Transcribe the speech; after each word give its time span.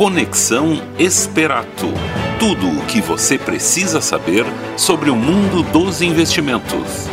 Conexão 0.00 0.80
Esperato. 0.98 1.92
Tudo 2.38 2.70
o 2.70 2.86
que 2.86 3.02
você 3.02 3.36
precisa 3.36 4.00
saber 4.00 4.46
sobre 4.74 5.10
o 5.10 5.14
mundo 5.14 5.62
dos 5.62 6.00
investimentos. 6.00 7.06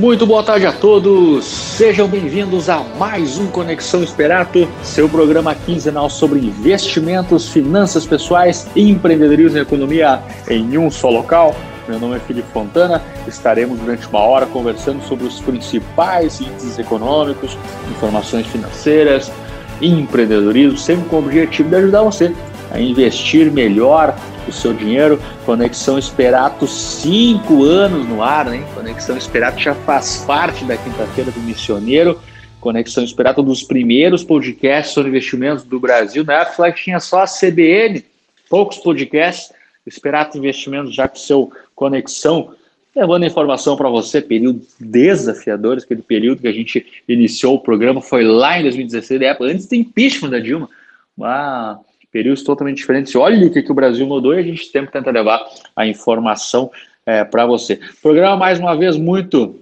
Muito 0.00 0.26
boa 0.26 0.42
tarde 0.42 0.66
a 0.66 0.72
todos, 0.72 1.44
sejam 1.44 2.08
bem-vindos 2.08 2.68
a 2.68 2.80
mais 2.98 3.38
um 3.38 3.46
Conexão 3.46 4.02
Esperato, 4.02 4.68
seu 4.82 5.08
programa 5.08 5.54
quinzenal 5.54 6.10
sobre 6.10 6.40
investimentos, 6.40 7.48
finanças 7.48 8.04
pessoais 8.04 8.66
empreendedorismo 8.74 9.56
e 9.58 9.60
economia 9.60 10.20
em 10.48 10.76
um 10.76 10.90
só 10.90 11.08
local. 11.08 11.54
Meu 11.90 11.98
nome 11.98 12.18
é 12.18 12.20
Felipe 12.20 12.46
Fontana, 12.52 13.02
estaremos 13.26 13.76
durante 13.80 14.06
uma 14.06 14.20
hora 14.20 14.46
conversando 14.46 15.02
sobre 15.02 15.26
os 15.26 15.40
principais 15.40 16.40
índices 16.40 16.78
econômicos, 16.78 17.58
informações 17.90 18.46
financeiras 18.46 19.28
e 19.80 19.88
empreendedorismo, 19.88 20.78
sempre 20.78 21.08
com 21.08 21.16
o 21.16 21.18
objetivo 21.18 21.68
de 21.68 21.74
ajudar 21.74 22.02
você 22.02 22.32
a 22.70 22.78
investir 22.78 23.50
melhor 23.50 24.16
o 24.46 24.52
seu 24.52 24.72
dinheiro. 24.72 25.20
Conexão 25.44 25.98
Esperato, 25.98 26.64
cinco 26.68 27.64
anos 27.64 28.06
no 28.06 28.22
ar, 28.22 28.44
né? 28.44 28.64
Conexão 28.72 29.16
Esperato 29.16 29.58
já 29.58 29.74
faz 29.74 30.18
parte 30.18 30.64
da 30.64 30.76
quinta-feira 30.76 31.32
do 31.32 31.40
Missioneiro. 31.40 32.20
Conexão 32.60 33.02
Esperato, 33.02 33.40
um 33.40 33.44
dos 33.44 33.64
primeiros 33.64 34.22
podcasts 34.22 34.94
sobre 34.94 35.08
investimentos 35.08 35.64
do 35.64 35.80
Brasil. 35.80 36.22
Na 36.22 36.42
época 36.42 36.70
tinha 36.70 37.00
só 37.00 37.24
a 37.24 37.26
CBN, 37.26 38.04
poucos 38.48 38.78
podcasts. 38.78 39.50
Esperato 39.86 40.36
Investimentos 40.36 40.94
já 40.94 41.08
com 41.08 41.16
seu 41.16 41.50
Conexão, 41.80 42.52
levando 42.94 43.24
informação 43.24 43.74
para 43.74 43.88
você, 43.88 44.20
período 44.20 44.60
desafiadores, 44.78 45.82
aquele 45.82 46.02
período 46.02 46.42
que 46.42 46.48
a 46.48 46.52
gente 46.52 46.86
iniciou 47.08 47.54
o 47.54 47.60
programa 47.60 48.02
foi 48.02 48.22
lá 48.22 48.58
em 48.58 48.64
2016, 48.64 49.22
época 49.22 49.46
antes 49.46 49.66
do 49.66 49.74
impeachment 49.76 50.28
da 50.28 50.38
Dilma. 50.38 50.68
Uma 51.16 51.80
períodos 52.12 52.42
totalmente 52.42 52.76
diferentes. 52.76 53.16
Olha 53.16 53.46
o 53.46 53.50
que, 53.50 53.62
que 53.62 53.72
o 53.72 53.74
Brasil 53.74 54.06
mudou 54.06 54.34
e 54.34 54.40
a 54.40 54.42
gente 54.42 54.66
sempre 54.66 54.92
tenta 54.92 55.10
levar 55.10 55.42
a 55.74 55.86
informação 55.86 56.70
é, 57.06 57.24
para 57.24 57.46
você. 57.46 57.80
Programa, 58.02 58.36
mais 58.36 58.58
uma 58.58 58.76
vez, 58.76 58.98
muito 58.98 59.56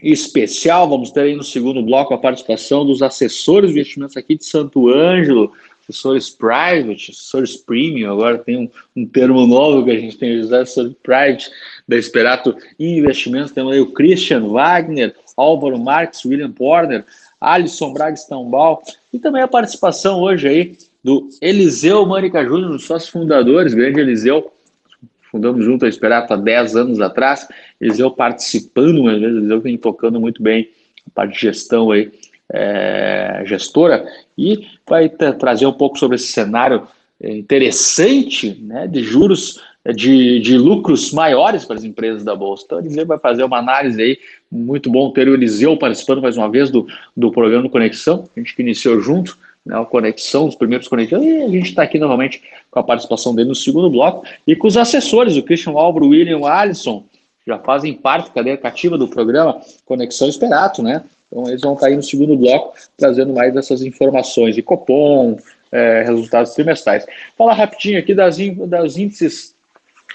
especial. 0.00 0.88
Vamos 0.88 1.10
ter 1.10 1.22
aí 1.22 1.34
no 1.34 1.42
segundo 1.42 1.82
bloco 1.82 2.14
a 2.14 2.18
participação 2.18 2.86
dos 2.86 3.02
assessores 3.02 3.70
de 3.70 3.80
investimentos 3.80 4.16
aqui 4.16 4.36
de 4.36 4.44
Santo 4.44 4.88
Ângelo, 4.88 5.52
assessores 5.88 6.28
private, 6.28 7.10
assessores 7.10 7.56
premium, 7.56 8.12
agora 8.12 8.38
tem 8.38 8.56
um, 8.58 8.70
um 8.94 9.06
termo 9.06 9.46
novo 9.46 9.84
que 9.84 9.90
a 9.90 9.98
gente 9.98 10.18
tem 10.18 10.38
usado, 10.38 10.62
assessores 10.62 10.92
private 11.02 11.50
da 11.86 11.96
Esperato 11.96 12.54
Investimentos, 12.78 13.52
temos 13.52 13.72
aí 13.72 13.80
o 13.80 13.90
Christian 13.90 14.48
Wagner, 14.48 15.14
Álvaro 15.36 15.78
Marques, 15.78 16.24
William 16.24 16.52
Porner, 16.52 17.04
Alisson 17.40 17.92
Braga 17.92 18.16
Stambal, 18.16 18.82
e 19.12 19.18
também 19.18 19.42
a 19.42 19.48
participação 19.48 20.20
hoje 20.20 20.48
aí 20.48 20.78
do 21.02 21.30
Eliseu 21.40 22.04
Mânica 22.04 22.44
Júnior, 22.44 22.70
um 22.70 22.76
dos 22.76 22.84
sócios 22.84 23.10
fundadores, 23.10 23.72
grande 23.72 24.00
Eliseu, 24.00 24.52
fundamos 25.30 25.64
junto 25.64 25.86
a 25.86 25.88
Esperato 25.88 26.34
há 26.34 26.36
10 26.36 26.76
anos 26.76 27.00
atrás, 27.00 27.48
Eliseu 27.80 28.10
participando, 28.10 29.04
mas 29.04 29.22
Eliseu 29.22 29.60
vem 29.60 29.78
tocando 29.78 30.20
muito 30.20 30.42
bem 30.42 30.68
a 31.06 31.10
parte 31.14 31.34
de 31.34 31.40
gestão 31.40 31.90
aí, 31.90 32.10
é, 32.52 33.42
gestora, 33.44 34.06
e 34.36 34.66
vai 34.86 35.08
trazer 35.08 35.66
um 35.66 35.72
pouco 35.72 35.98
sobre 35.98 36.16
esse 36.16 36.28
cenário 36.28 36.86
é, 37.20 37.36
interessante 37.36 38.58
né, 38.62 38.86
de 38.86 39.02
juros 39.02 39.60
é, 39.84 39.92
de, 39.92 40.40
de 40.40 40.56
lucros 40.56 41.12
maiores 41.12 41.64
para 41.64 41.76
as 41.76 41.84
empresas 41.84 42.24
da 42.24 42.34
Bolsa. 42.34 42.64
Então, 42.66 42.78
Eliseu 42.78 43.06
vai 43.06 43.18
fazer 43.18 43.44
uma 43.44 43.58
análise 43.58 44.00
aí, 44.00 44.18
muito 44.50 44.90
bom 44.90 45.10
ter 45.10 45.28
o 45.28 45.34
Eliseu 45.34 45.76
participando 45.76 46.22
mais 46.22 46.36
uma 46.36 46.50
vez 46.50 46.70
do, 46.70 46.86
do 47.16 47.30
programa 47.30 47.68
Conexão, 47.68 48.24
a 48.36 48.40
gente 48.40 48.54
que 48.54 48.62
iniciou 48.62 49.00
junto, 49.00 49.36
né, 49.64 49.78
a 49.78 49.84
conexão, 49.84 50.46
os 50.46 50.54
primeiros 50.54 50.88
conexões, 50.88 51.24
e 51.24 51.42
a 51.42 51.48
gente 51.48 51.70
está 51.70 51.82
aqui 51.82 51.98
novamente 51.98 52.42
com 52.70 52.78
a 52.78 52.82
participação 52.82 53.34
dele 53.34 53.48
no 53.48 53.54
segundo 53.54 53.90
bloco, 53.90 54.26
e 54.46 54.54
com 54.54 54.66
os 54.66 54.76
assessores, 54.76 55.36
o 55.36 55.42
Christian 55.42 55.72
Álvaro, 55.72 56.06
o 56.06 56.10
William, 56.10 56.46
Alisson, 56.46 57.04
já 57.46 57.58
fazem 57.58 57.94
parte, 57.94 58.30
cadeia 58.30 58.56
cativa 58.56 58.98
do 58.98 59.08
programa 59.08 59.60
Conexão 59.84 60.28
Esperato, 60.28 60.82
né? 60.82 61.02
Então 61.30 61.48
eles 61.48 61.60
vão 61.60 61.74
estar 61.74 61.86
aí 61.88 61.96
no 61.96 62.02
segundo 62.02 62.36
bloco 62.36 62.74
trazendo 62.96 63.32
mais 63.32 63.52
dessas 63.52 63.82
informações 63.82 64.54
de 64.54 64.62
Copom, 64.62 65.36
é, 65.70 66.02
resultados 66.02 66.54
trimestrais. 66.54 67.06
Falar 67.36 67.54
rapidinho 67.54 67.98
aqui 67.98 68.14
das, 68.14 68.38
das 68.66 68.96
índices 68.96 69.54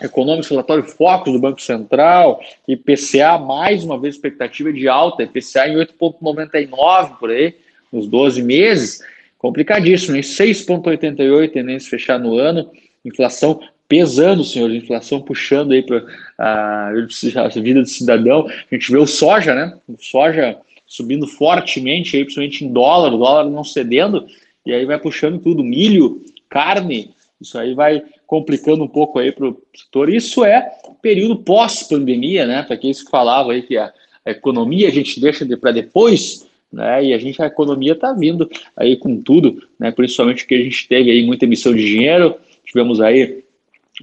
econômicos, 0.01 0.49
relatório 0.49 0.83
Focus 0.83 1.33
do 1.33 1.39
Banco 1.39 1.61
Central, 1.61 2.41
IPCA, 2.67 3.37
mais 3.37 3.83
uma 3.83 3.99
vez 3.99 4.15
expectativa 4.15 4.73
de 4.73 4.87
alta, 4.87 5.23
IPCA 5.23 5.67
em 5.67 5.75
8,99 5.75 7.17
por 7.19 7.29
aí, 7.29 7.55
nos 7.91 8.07
12 8.07 8.41
meses, 8.41 9.01
complicadíssimo, 9.37 10.15
hein? 10.15 10.23
6,88 10.23 11.51
tendência 11.51 11.89
fechar 11.89 12.17
no 12.17 12.37
ano, 12.37 12.71
inflação 13.05 13.59
pesando, 13.87 14.43
senhor, 14.43 14.71
inflação 14.71 15.21
puxando 15.21 15.73
aí 15.73 15.83
para 15.83 16.03
a, 16.39 16.89
a 16.89 17.59
vida 17.61 17.81
do 17.81 17.87
cidadão. 17.87 18.47
A 18.47 18.75
gente 18.75 18.91
vê 18.91 18.97
o 18.97 19.05
soja, 19.05 19.53
né? 19.53 19.77
O 19.87 19.95
soja 20.01 20.57
subindo 20.93 21.25
fortemente, 21.25 22.15
aí, 22.15 22.23
principalmente 22.23 22.63
em 22.63 22.71
dólar, 22.71 23.11
o 23.11 23.17
dólar 23.17 23.49
não 23.49 23.63
cedendo, 23.63 24.27
e 24.63 24.71
aí 24.71 24.85
vai 24.85 24.99
puxando 24.99 25.41
tudo, 25.41 25.63
milho, 25.63 26.21
carne, 26.47 27.09
isso 27.41 27.57
aí 27.57 27.73
vai 27.73 28.03
complicando 28.27 28.83
um 28.83 28.87
pouco 28.87 29.17
aí 29.17 29.31
para 29.31 29.47
o 29.49 29.57
setor. 29.75 30.13
Isso 30.13 30.45
é 30.45 30.71
período 31.01 31.37
pós-pandemia, 31.37 32.45
né? 32.45 32.61
Para 32.61 32.77
quem 32.77 32.93
se 32.93 33.09
falava 33.09 33.53
aí 33.53 33.63
que 33.63 33.75
a, 33.75 33.91
a 34.23 34.31
economia 34.31 34.87
a 34.87 34.91
gente 34.91 35.19
deixa 35.19 35.43
de, 35.43 35.57
para 35.57 35.71
depois, 35.71 36.47
né? 36.71 37.03
E 37.05 37.11
a 37.11 37.17
gente, 37.17 37.41
a 37.41 37.47
economia 37.47 37.93
está 37.93 38.13
vindo 38.13 38.47
aí 38.77 38.95
com 38.95 39.19
tudo, 39.19 39.67
né? 39.79 39.91
Principalmente 39.91 40.45
que 40.45 40.53
a 40.53 40.63
gente 40.63 40.87
teve 40.87 41.09
aí 41.09 41.25
muita 41.25 41.45
emissão 41.45 41.73
de 41.73 41.83
dinheiro, 41.83 42.35
tivemos 42.63 43.01
aí 43.01 43.43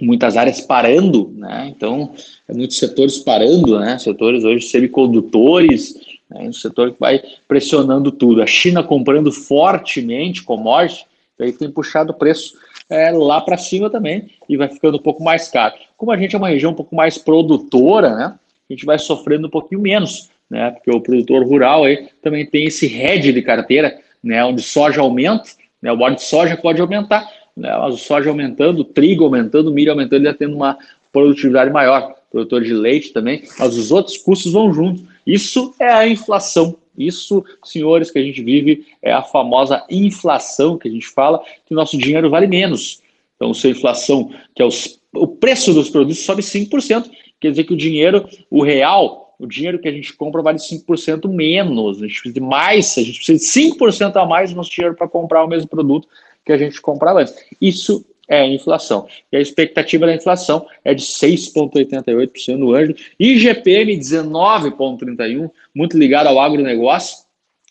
muitas 0.01 0.37
áreas 0.37 0.61
parando, 0.61 1.33
né? 1.37 1.73
Então, 1.75 2.13
é 2.49 2.53
muitos 2.53 2.79
setores 2.79 3.19
parando, 3.19 3.79
né? 3.79 3.97
Setores 3.97 4.43
hoje 4.43 4.67
semicondutores, 4.67 6.10
né? 6.31 6.43
um 6.43 6.53
setor 6.53 6.93
que 6.93 7.01
vai 7.01 7.23
pressionando 7.49 8.13
tudo. 8.13 8.43
A 8.43 8.47
China 8.47 8.83
comprando 8.83 9.33
fortemente 9.33 10.43
commodities, 10.43 11.05
aí 11.39 11.53
tem 11.53 11.71
puxado 11.71 12.13
o 12.13 12.15
preço 12.15 12.55
é, 12.89 13.11
lá 13.11 13.41
para 13.41 13.57
cima 13.57 13.89
também 13.89 14.31
e 14.49 14.57
vai 14.57 14.69
ficando 14.69 14.97
um 14.97 15.03
pouco 15.03 15.23
mais 15.23 15.49
caro. 15.49 15.75
Como 15.97 16.13
a 16.13 16.17
gente 16.17 16.35
é 16.35 16.39
uma 16.39 16.49
região 16.49 16.73
um 16.73 16.77
pouco 16.77 16.95
mais 16.95 17.17
produtora, 17.19 18.15
né? 18.15 18.35
A 18.69 18.73
gente 18.73 18.85
vai 18.85 18.99
sofrendo 18.99 19.47
um 19.47 19.51
pouquinho 19.51 19.81
menos 19.81 20.31
né? 20.51 20.73
Porque 20.73 20.91
o 20.91 21.01
produtor 21.01 21.47
rural 21.47 21.85
aí 21.85 22.09
também 22.21 22.45
tem 22.45 22.67
esse 22.67 22.87
head 22.87 23.33
de 23.33 23.43
carteira, 23.43 23.99
né? 24.23 24.45
Onde 24.45 24.61
soja 24.61 25.01
aumenta, 25.01 25.51
né? 25.81 25.93
O 25.93 26.01
óleo 26.01 26.17
de 26.17 26.25
soja 26.25 26.57
pode 26.57 26.81
aumentar, 26.81 27.31
né? 27.57 27.75
Mas 27.79 27.95
o 27.95 27.99
soja 27.99 28.29
aumentando, 28.29 28.81
o 28.81 28.85
trigo 28.85 29.25
aumentando, 29.25 29.71
o 29.71 29.73
milho 29.73 29.93
aumentando, 29.93 30.23
ele 30.23 30.31
já 30.31 30.35
tendo 30.35 30.57
uma 30.57 30.77
produtividade 31.13 31.71
maior. 31.71 32.17
produtor 32.31 32.63
de 32.63 32.73
leite 32.73 33.13
também, 33.13 33.45
mas 33.59 33.77
os 33.77 33.93
outros 33.93 34.17
custos 34.17 34.53
vão 34.53 34.73
junto. 34.73 35.03
Isso 35.27 35.75
é 35.79 35.91
a 35.91 36.09
inflação. 36.09 36.77
Isso, 36.97 37.45
senhores, 37.65 38.11
que 38.11 38.19
a 38.19 38.23
gente 38.23 38.43
vive 38.43 38.87
é 39.01 39.13
a 39.13 39.23
famosa 39.23 39.85
inflação 39.89 40.77
que 40.77 40.89
a 40.89 40.91
gente 40.91 41.09
fala, 41.09 41.43
que 41.65 41.75
nosso 41.75 41.97
dinheiro 41.97 42.29
vale 42.29 42.47
menos. 42.47 43.01
Então, 43.37 43.55
se 43.55 43.69
a 43.69 43.71
inflação, 43.71 44.31
que 44.55 44.63
é 44.63 44.67
os, 44.67 45.01
o 45.15 45.27
preço 45.27 45.73
dos 45.73 45.89
produtos, 45.89 46.21
sobe 46.21 46.43
5%, 46.43 47.11
quer 47.41 47.51
dizer 47.51 47.65
que 47.65 47.73
o 47.73 47.77
dinheiro, 47.77 48.29
o 48.51 48.63
real, 48.63 49.35
o 49.39 49.47
dinheiro 49.47 49.79
que 49.79 49.89
a 49.89 49.93
gente 49.93 50.13
compra 50.13 50.43
vale 50.43 50.59
5% 50.59 51.27
menos. 51.27 52.03
A 52.03 52.07
gente 52.07 52.21
precisa 52.21 52.35
de 52.35 52.41
mais, 52.41 52.99
a 52.99 53.03
gente 53.03 53.17
precisa 53.17 53.39
de 53.39 53.77
5% 53.77 54.17
a 54.17 54.27
mais 54.27 54.51
do 54.51 54.57
nosso 54.57 54.71
dinheiro 54.71 54.95
para 54.95 55.09
comprar 55.09 55.43
o 55.43 55.49
mesmo 55.49 55.69
produto 55.69 56.07
que 56.45 56.53
a 56.53 56.59
gente 56.59 56.81
comprava 56.83 57.21
antes. 57.21 57.35
Isso 57.61 58.05
é 58.31 58.43
a 58.43 58.47
inflação. 58.47 59.09
E 59.33 59.37
a 59.37 59.41
expectativa 59.41 60.07
da 60.07 60.15
inflação 60.15 60.65
é 60.85 60.95
de 60.95 61.03
6,88% 61.03 62.57
no 62.57 62.73
ano. 62.73 62.95
IGPM 63.19 63.99
19,31%, 63.99 65.51
muito 65.75 65.99
ligado 65.99 66.29
ao 66.29 66.41
agronegócio. 66.41 67.29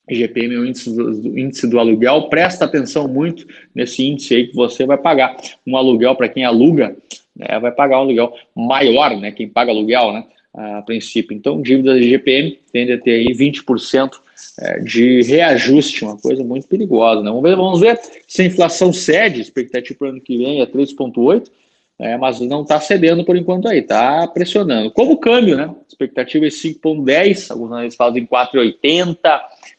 IGPM 0.10 0.56
é 0.56 0.58
o 0.58 0.66
índice 0.66 0.94
do, 0.94 1.40
índice 1.40 1.68
do 1.68 1.80
aluguel. 1.80 2.24
Presta 2.24 2.66
atenção 2.66 3.08
muito 3.08 3.48
nesse 3.74 4.06
índice 4.06 4.36
aí 4.36 4.48
que 4.48 4.56
você 4.56 4.86
vai 4.86 4.98
pagar. 4.98 5.38
Um 5.66 5.78
aluguel 5.78 6.16
para 6.16 6.28
quem 6.28 6.44
aluga, 6.44 6.96
né, 7.36 7.60
vai 7.60 7.72
pagar 7.72 8.00
um 8.00 8.02
aluguel 8.02 8.34
maior, 8.54 9.16
né? 9.18 9.32
Quem 9.32 9.48
paga 9.48 9.72
aluguel, 9.72 10.12
né? 10.12 10.26
a 10.54 10.82
princípio. 10.82 11.36
Então, 11.36 11.62
dívida 11.62 11.98
de 12.00 12.10
GPM 12.10 12.60
tende 12.74 12.92
a 12.92 12.98
ter 12.98 13.12
aí 13.12 13.28
20% 13.28 14.14
é, 14.60 14.80
de 14.80 15.22
reajuste, 15.22 16.04
uma 16.04 16.18
coisa 16.18 16.44
muito 16.44 16.68
perigosa. 16.68 17.22
Né? 17.22 17.30
Vamos, 17.30 17.44
ver, 17.44 17.56
vamos 17.56 17.80
ver 17.80 18.00
se 18.28 18.42
a 18.42 18.46
inflação 18.46 18.92
cede, 18.92 19.42
expectativa 19.42 19.98
para 19.98 20.08
o 20.08 20.10
ano 20.12 20.22
que 20.22 20.38
vem 20.38 20.62
é 20.62 20.66
3,8%, 20.66 21.50
é, 22.00 22.18
mas 22.18 22.40
não 22.40 22.62
está 22.62 22.80
cedendo 22.80 23.26
por 23.26 23.36
enquanto 23.36 23.68
aí, 23.68 23.80
está 23.80 24.26
pressionando. 24.28 24.92
Como 24.92 25.14
o 25.14 25.18
câmbio, 25.18 25.58
né? 25.58 25.74
Expectativa 25.88 26.46
é 26.46 26.50
5,10, 26.50 27.52
alguns 27.52 27.72
analistas 27.72 27.98
falam 27.98 28.18
em 28.18 28.26
4,80, 28.26 29.18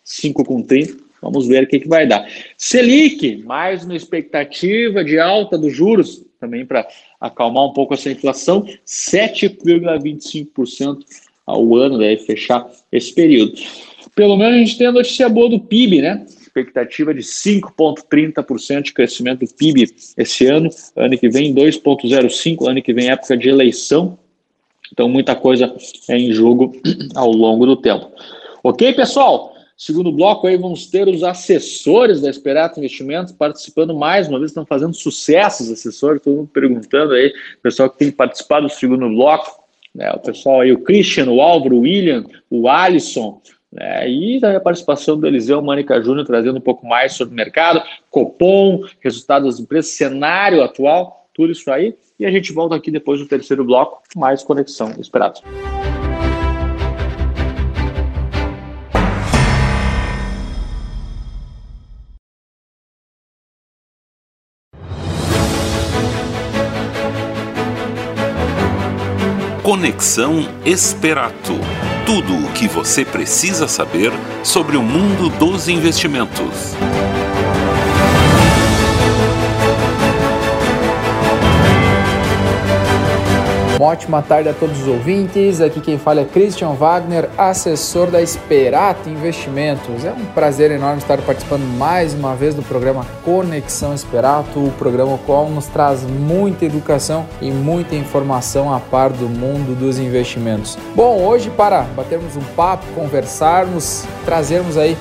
5,30. 0.05 0.97
Vamos 1.23 1.47
ver 1.47 1.65
o 1.65 1.67
que, 1.67 1.81
que 1.81 1.89
vai 1.89 2.07
dar. 2.07 2.29
Selic, 2.57 3.43
mais 3.45 3.85
uma 3.85 3.97
expectativa 3.97 5.05
de 5.05 5.19
alta 5.19 5.59
dos 5.59 5.75
juros, 5.75 6.25
também 6.39 6.67
para 6.67 6.87
acalmar 7.21 7.67
um 7.67 7.73
pouco 7.73 7.95
essa 7.95 8.11
inflação, 8.11 8.67
7,25% 8.87 10.99
ao 11.47 11.77
ano, 11.77 11.97
deve 11.99 12.25
fechar 12.25 12.67
esse 12.91 13.15
período. 13.15 13.55
Pelo 14.15 14.37
menos 14.37 14.55
a 14.55 14.59
gente 14.59 14.79
tem 14.79 14.87
a 14.87 14.93
notícia 14.93 15.29
boa 15.29 15.49
do 15.49 15.61
PIB, 15.61 16.03
né? 16.03 16.25
Expectativa 16.29 17.15
de 17.15 17.21
5,30% 17.21 18.83
de 18.83 18.93
crescimento 18.93 19.41
do 19.41 19.55
PIB 19.55 19.89
esse 20.17 20.47
ano, 20.47 20.69
ano 20.97 21.17
que 21.17 21.29
vem 21.29 21.55
2,05%, 21.55 22.69
ano 22.69 22.83
que 22.83 22.93
vem 22.93 23.11
época 23.11 23.37
de 23.37 23.49
eleição. 23.49 24.19
Então, 24.93 25.09
muita 25.09 25.37
coisa 25.37 25.75
é 26.09 26.17
em 26.17 26.33
jogo 26.33 26.73
ao 27.15 27.31
longo 27.31 27.65
do 27.65 27.77
tempo. 27.77 28.11
Ok, 28.62 28.93
pessoal? 28.93 29.55
Segundo 29.81 30.12
bloco 30.12 30.47
aí 30.47 30.59
vamos 30.59 30.89
ter 30.89 31.09
os 31.09 31.23
assessores 31.23 32.21
da 32.21 32.29
Esperato 32.29 32.79
Investimentos 32.79 33.33
participando 33.33 33.95
mais 33.95 34.29
uma 34.29 34.39
vez, 34.39 34.51
estão 34.51 34.67
fazendo 34.67 34.93
sucesso 34.93 35.62
os 35.62 35.71
assessores, 35.71 36.21
todo 36.21 36.37
mundo 36.37 36.51
perguntando 36.53 37.15
aí, 37.15 37.33
pessoal 37.62 37.89
que 37.89 37.97
tem 37.97 38.12
participado 38.12 38.67
do 38.67 38.73
segundo 38.75 39.09
bloco, 39.09 39.65
né, 39.95 40.12
o 40.12 40.19
pessoal 40.19 40.61
aí, 40.61 40.71
o 40.71 40.81
Christian, 40.81 41.31
o 41.31 41.41
Álvaro, 41.41 41.77
o 41.77 41.81
William, 41.81 42.27
o 42.51 42.69
Alisson, 42.69 43.41
né, 43.72 44.08
e 44.08 44.40
também 44.40 44.56
a 44.56 44.61
participação 44.61 45.19
do 45.19 45.26
Eliseu 45.26 45.62
Mânica 45.62 46.02
Júnior 46.02 46.26
trazendo 46.26 46.58
um 46.58 46.62
pouco 46.62 46.87
mais 46.87 47.12
sobre 47.12 47.32
o 47.32 47.37
mercado, 47.37 47.82
Copom, 48.11 48.84
resultados 49.00 49.55
das 49.55 49.61
empresas, 49.61 49.93
cenário 49.93 50.62
atual, 50.62 51.28
tudo 51.32 51.52
isso 51.52 51.70
aí, 51.70 51.94
e 52.19 52.26
a 52.26 52.31
gente 52.31 52.52
volta 52.52 52.75
aqui 52.75 52.90
depois 52.90 53.20
do 53.20 53.26
terceiro 53.26 53.64
bloco, 53.64 54.02
mais 54.17 54.43
Conexão 54.43 54.93
Esperato. 54.99 55.43
Conexão 69.62 70.40
Esperato. 70.64 71.52
Tudo 72.12 72.45
o 72.45 72.53
que 72.53 72.67
você 72.67 73.05
precisa 73.05 73.69
saber 73.69 74.11
sobre 74.43 74.77
o 74.77 74.83
mundo 74.83 75.29
dos 75.29 75.69
investimentos. 75.69 76.75
Uma 83.81 83.88
ótima 83.88 84.21
tarde 84.21 84.47
a 84.47 84.53
todos 84.53 84.82
os 84.82 84.87
ouvintes. 84.87 85.59
Aqui 85.59 85.81
quem 85.81 85.97
fala 85.97 86.21
é 86.21 86.25
Christian 86.27 86.75
Wagner, 86.75 87.31
assessor 87.38 88.11
da 88.11 88.21
Esperato 88.21 89.09
Investimentos. 89.09 90.05
É 90.05 90.12
um 90.12 90.27
prazer 90.35 90.71
enorme 90.71 90.99
estar 90.99 91.17
participando 91.23 91.62
mais 91.79 92.12
uma 92.12 92.37
vez 92.37 92.55
do 92.55 92.62
programa 92.62 93.06
Conexão 93.25 93.94
Esperato, 93.94 94.62
o 94.62 94.71
programa 94.73 95.19
qual 95.25 95.49
nos 95.49 95.67
traz 95.67 96.03
muita 96.03 96.67
educação 96.67 97.25
e 97.41 97.50
muita 97.50 97.94
informação 97.94 98.71
a 98.71 98.79
par 98.79 99.09
do 99.09 99.31
mundo 99.31 99.75
dos 99.75 99.99
investimentos. 99.99 100.76
Bom, 100.94 101.25
hoje 101.25 101.49
para 101.49 101.81
batermos 101.97 102.37
um 102.37 102.44
papo, 102.55 102.85
conversarmos, 102.94 104.05
trazermos 104.26 104.76
aí 104.76 104.94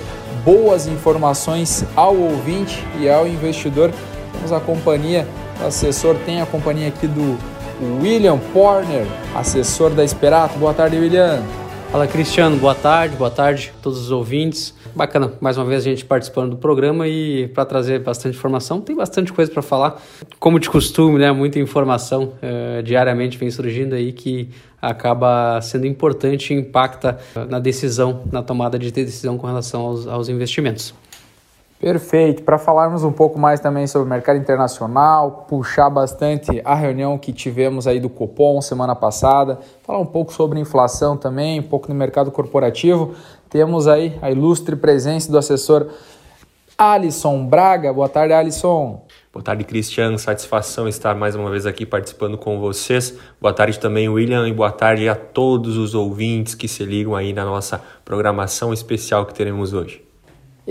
boas 0.45 0.87
informações 0.87 1.83
ao 1.97 2.15
ouvinte 2.15 2.81
e 2.97 3.09
ao 3.09 3.27
investidor, 3.27 3.91
temos 4.31 4.53
a 4.53 4.59
companhia, 4.61 5.27
o 5.61 5.67
assessor 5.67 6.15
tem 6.25 6.39
a 6.39 6.45
companhia 6.45 6.87
aqui 6.87 7.07
do 7.07 7.37
William 7.81 8.37
Porner, 8.51 9.05
assessor 9.33 9.91
da 9.91 10.03
Esperato. 10.03 10.59
Boa 10.59 10.73
tarde, 10.73 10.97
William. 10.97 11.41
Fala, 11.91 12.05
Cristiano. 12.05 12.57
Boa 12.57 12.75
tarde, 12.75 13.15
boa 13.15 13.31
tarde 13.31 13.71
a 13.75 13.81
todos 13.81 13.99
os 13.99 14.11
ouvintes. 14.11 14.75
Bacana, 14.93 15.31
mais 15.39 15.57
uma 15.57 15.65
vez 15.65 15.81
a 15.81 15.83
gente 15.85 16.03
participando 16.03 16.51
do 16.51 16.57
programa 16.57 17.07
e 17.07 17.47
para 17.47 17.65
trazer 17.65 17.99
bastante 17.99 18.37
informação. 18.37 18.81
Tem 18.81 18.95
bastante 18.95 19.31
coisa 19.31 19.49
para 19.49 19.61
falar. 19.61 20.01
Como 20.39 20.59
de 20.59 20.69
costume, 20.69 21.19
né? 21.19 21.31
Muita 21.31 21.57
informação 21.57 22.33
eh, 22.41 22.81
diariamente 22.83 23.37
vem 23.37 23.49
surgindo 23.49 23.95
aí 23.95 24.11
que 24.11 24.49
acaba 24.81 25.59
sendo 25.61 25.87
importante 25.87 26.53
e 26.53 26.57
impacta 26.57 27.17
na 27.49 27.59
decisão, 27.59 28.23
na 28.31 28.43
tomada 28.43 28.77
de 28.77 28.91
decisão 28.91 29.37
com 29.37 29.47
relação 29.47 29.81
aos, 29.81 30.05
aos 30.05 30.29
investimentos. 30.29 30.93
Perfeito. 31.79 32.43
Para 32.43 32.57
falarmos 32.57 33.05
um 33.05 33.11
pouco 33.11 33.39
mais 33.39 33.61
também 33.61 33.87
sobre 33.87 34.05
o 34.05 34.09
mercado 34.09 34.37
internacional, 34.37 35.45
puxar 35.47 35.89
bastante 35.89 36.61
a 36.65 36.75
reunião 36.75 37.17
que 37.17 37.31
tivemos 37.31 37.87
aí 37.87 38.01
do 38.01 38.09
Copom 38.09 38.61
semana 38.61 38.93
passada, 38.93 39.59
falar 39.83 39.99
um 39.99 40.05
pouco 40.05 40.33
sobre 40.33 40.59
inflação 40.59 41.15
também, 41.15 41.61
um 41.61 41.63
pouco 41.63 41.87
do 41.87 41.95
mercado 41.95 42.31
corporativo. 42.31 43.15
Temos 43.49 43.87
aí 43.87 44.19
a 44.21 44.29
ilustre 44.29 44.75
presença 44.75 45.31
do 45.31 45.37
assessor 45.37 45.87
Alisson 46.77 47.45
Braga. 47.45 47.93
Boa 47.93 48.09
tarde, 48.09 48.33
Alisson. 48.33 49.01
Boa 49.31 49.43
tarde, 49.43 49.63
Cristiano. 49.63 50.19
Satisfação 50.19 50.85
estar 50.85 51.15
mais 51.15 51.33
uma 51.33 51.49
vez 51.49 51.65
aqui 51.65 51.85
participando 51.85 52.37
com 52.37 52.59
vocês. 52.59 53.17
Boa 53.39 53.53
tarde 53.53 53.79
também, 53.79 54.09
William, 54.09 54.49
e 54.49 54.53
boa 54.53 54.71
tarde 54.71 55.07
a 55.07 55.15
todos 55.15 55.77
os 55.77 55.95
ouvintes 55.95 56.55
que 56.55 56.67
se 56.67 56.83
ligam 56.83 57.15
aí 57.15 57.31
na 57.31 57.45
nossa 57.45 57.81
programação 58.03 58.73
especial 58.73 59.25
que 59.25 59.33
teremos 59.33 59.71
hoje. 59.71 60.08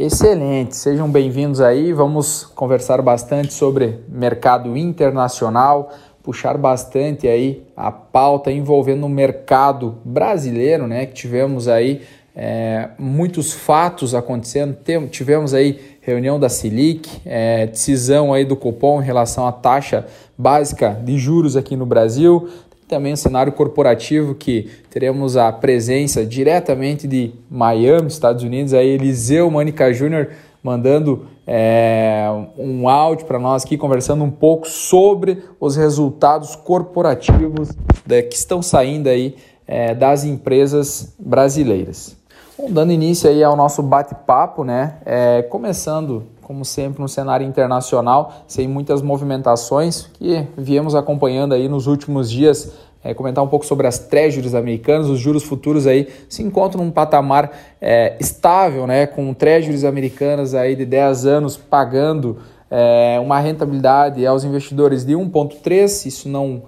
Excelente, 0.01 0.77
sejam 0.77 1.11
bem-vindos 1.11 1.61
aí. 1.61 1.93
Vamos 1.93 2.45
conversar 2.45 3.03
bastante 3.03 3.53
sobre 3.53 3.99
mercado 4.09 4.77
internacional, 4.77 5.91
puxar 6.23 6.57
bastante 6.57 7.27
aí 7.27 7.67
a 7.77 7.91
pauta 7.91 8.53
envolvendo 8.53 9.05
o 9.07 9.09
mercado 9.09 9.99
brasileiro, 10.05 10.87
né? 10.87 11.05
Que 11.05 11.15
tivemos 11.15 11.67
aí 11.67 12.03
é, 12.37 12.91
muitos 12.97 13.53
fatos 13.53 14.15
acontecendo. 14.15 14.79
tivemos 15.11 15.53
aí 15.53 15.81
reunião 16.01 16.39
da 16.39 16.49
Selic, 16.49 17.21
é, 17.27 17.67
decisão 17.67 18.33
aí 18.33 18.45
do 18.45 18.55
Copom 18.55 19.03
em 19.03 19.05
relação 19.05 19.49
à 19.49 19.51
taxa 19.51 20.07
básica 20.39 20.97
de 21.03 21.19
juros 21.19 21.57
aqui 21.57 21.75
no 21.75 21.85
Brasil 21.85 22.49
também 22.89 23.13
o 23.13 23.17
cenário 23.17 23.53
corporativo 23.53 24.35
que 24.35 24.69
teremos 24.91 25.37
a 25.37 25.53
presença 25.53 26.25
diretamente 26.25 27.07
de 27.07 27.33
Miami, 27.51 28.09
Estados 28.09 28.43
Unidos, 28.43 28.73
aí 28.73 28.89
Eliseu 28.89 29.51
Manica 29.51 29.93
Júnior 29.93 30.31
mandando 30.63 31.27
é, 31.47 32.27
um 32.59 32.89
áudio 32.89 33.27
para 33.27 33.39
nós 33.39 33.65
aqui, 33.65 33.79
conversando 33.79 34.25
um 34.25 34.31
pouco 34.31 34.69
sobre 34.69 35.43
os 35.61 35.77
resultados 35.77 36.57
corporativos 36.57 37.71
que 38.07 38.35
estão 38.35 38.61
saindo 38.61 39.09
aí 39.09 39.37
é, 39.67 39.95
das 39.95 40.25
empresas 40.25 41.15
brasileiras. 41.19 42.17
Bom, 42.59 42.71
dando 42.71 42.93
início 42.93 43.31
aí 43.31 43.45
ao 43.45 43.55
nosso 43.55 43.83
bate-papo, 43.83 44.65
né? 44.65 44.97
É, 45.07 45.43
começando 45.43 46.25
como 46.49 46.65
sempre, 46.65 47.03
no 47.03 47.09
cenário 47.11 47.47
internacional, 47.47 48.43
sem 48.47 48.67
muitas 48.67 49.03
movimentações 49.03 50.07
que 50.15 50.47
viemos 50.57 50.95
acompanhando 50.95 51.53
aí 51.53 51.69
nos 51.69 51.87
últimos 51.87 52.31
dias. 52.31 52.73
É, 53.05 53.13
comentar 53.13 53.45
um 53.45 53.47
pouco 53.47 53.67
sobre 53.67 53.87
as 53.87 53.99
treasuries 53.99 54.55
americanas, 54.55 55.09
os 55.09 55.21
juros 55.21 55.45
futuros 55.45 55.87
aí 55.87 56.09
se 56.27 56.43
encontram 56.43 56.83
num 56.83 56.91
patamar 56.91 57.53
é, 57.81 58.17
estável, 58.19 58.87
né, 58.87 59.07
com 59.07 59.33
treasuries 59.35 59.85
americanas 59.85 60.55
aí 60.55 60.75
de 60.75 60.87
10 60.87 61.27
anos 61.27 61.57
pagando 61.57 62.39
é, 62.71 63.21
uma 63.23 63.39
rentabilidade 63.39 64.27
aos 64.27 64.43
investidores 64.43 65.05
de 65.05 65.13
1,3, 65.13 66.07
isso 66.07 66.29
não 66.31 66.63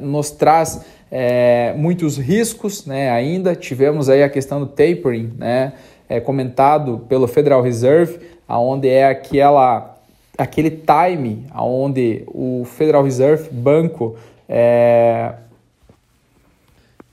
nos 0.00 0.30
traz 0.30 0.84
muitos 1.76 2.16
riscos 2.16 2.86
né, 2.86 3.10
ainda. 3.10 3.56
Tivemos 3.56 4.08
aí 4.08 4.22
a 4.22 4.28
questão 4.28 4.60
do 4.60 4.66
tapering, 4.66 5.32
né, 5.36 5.72
comentado 6.24 7.04
pelo 7.08 7.26
Federal 7.28 7.60
Reserve, 7.60 8.18
aonde 8.50 8.88
é 8.88 9.06
aquela 9.06 9.96
aquele 10.36 10.70
time 10.70 11.46
aonde 11.52 12.24
o 12.26 12.64
Federal 12.64 13.04
Reserve 13.04 13.48
Banco 13.50 14.16
é, 14.48 15.34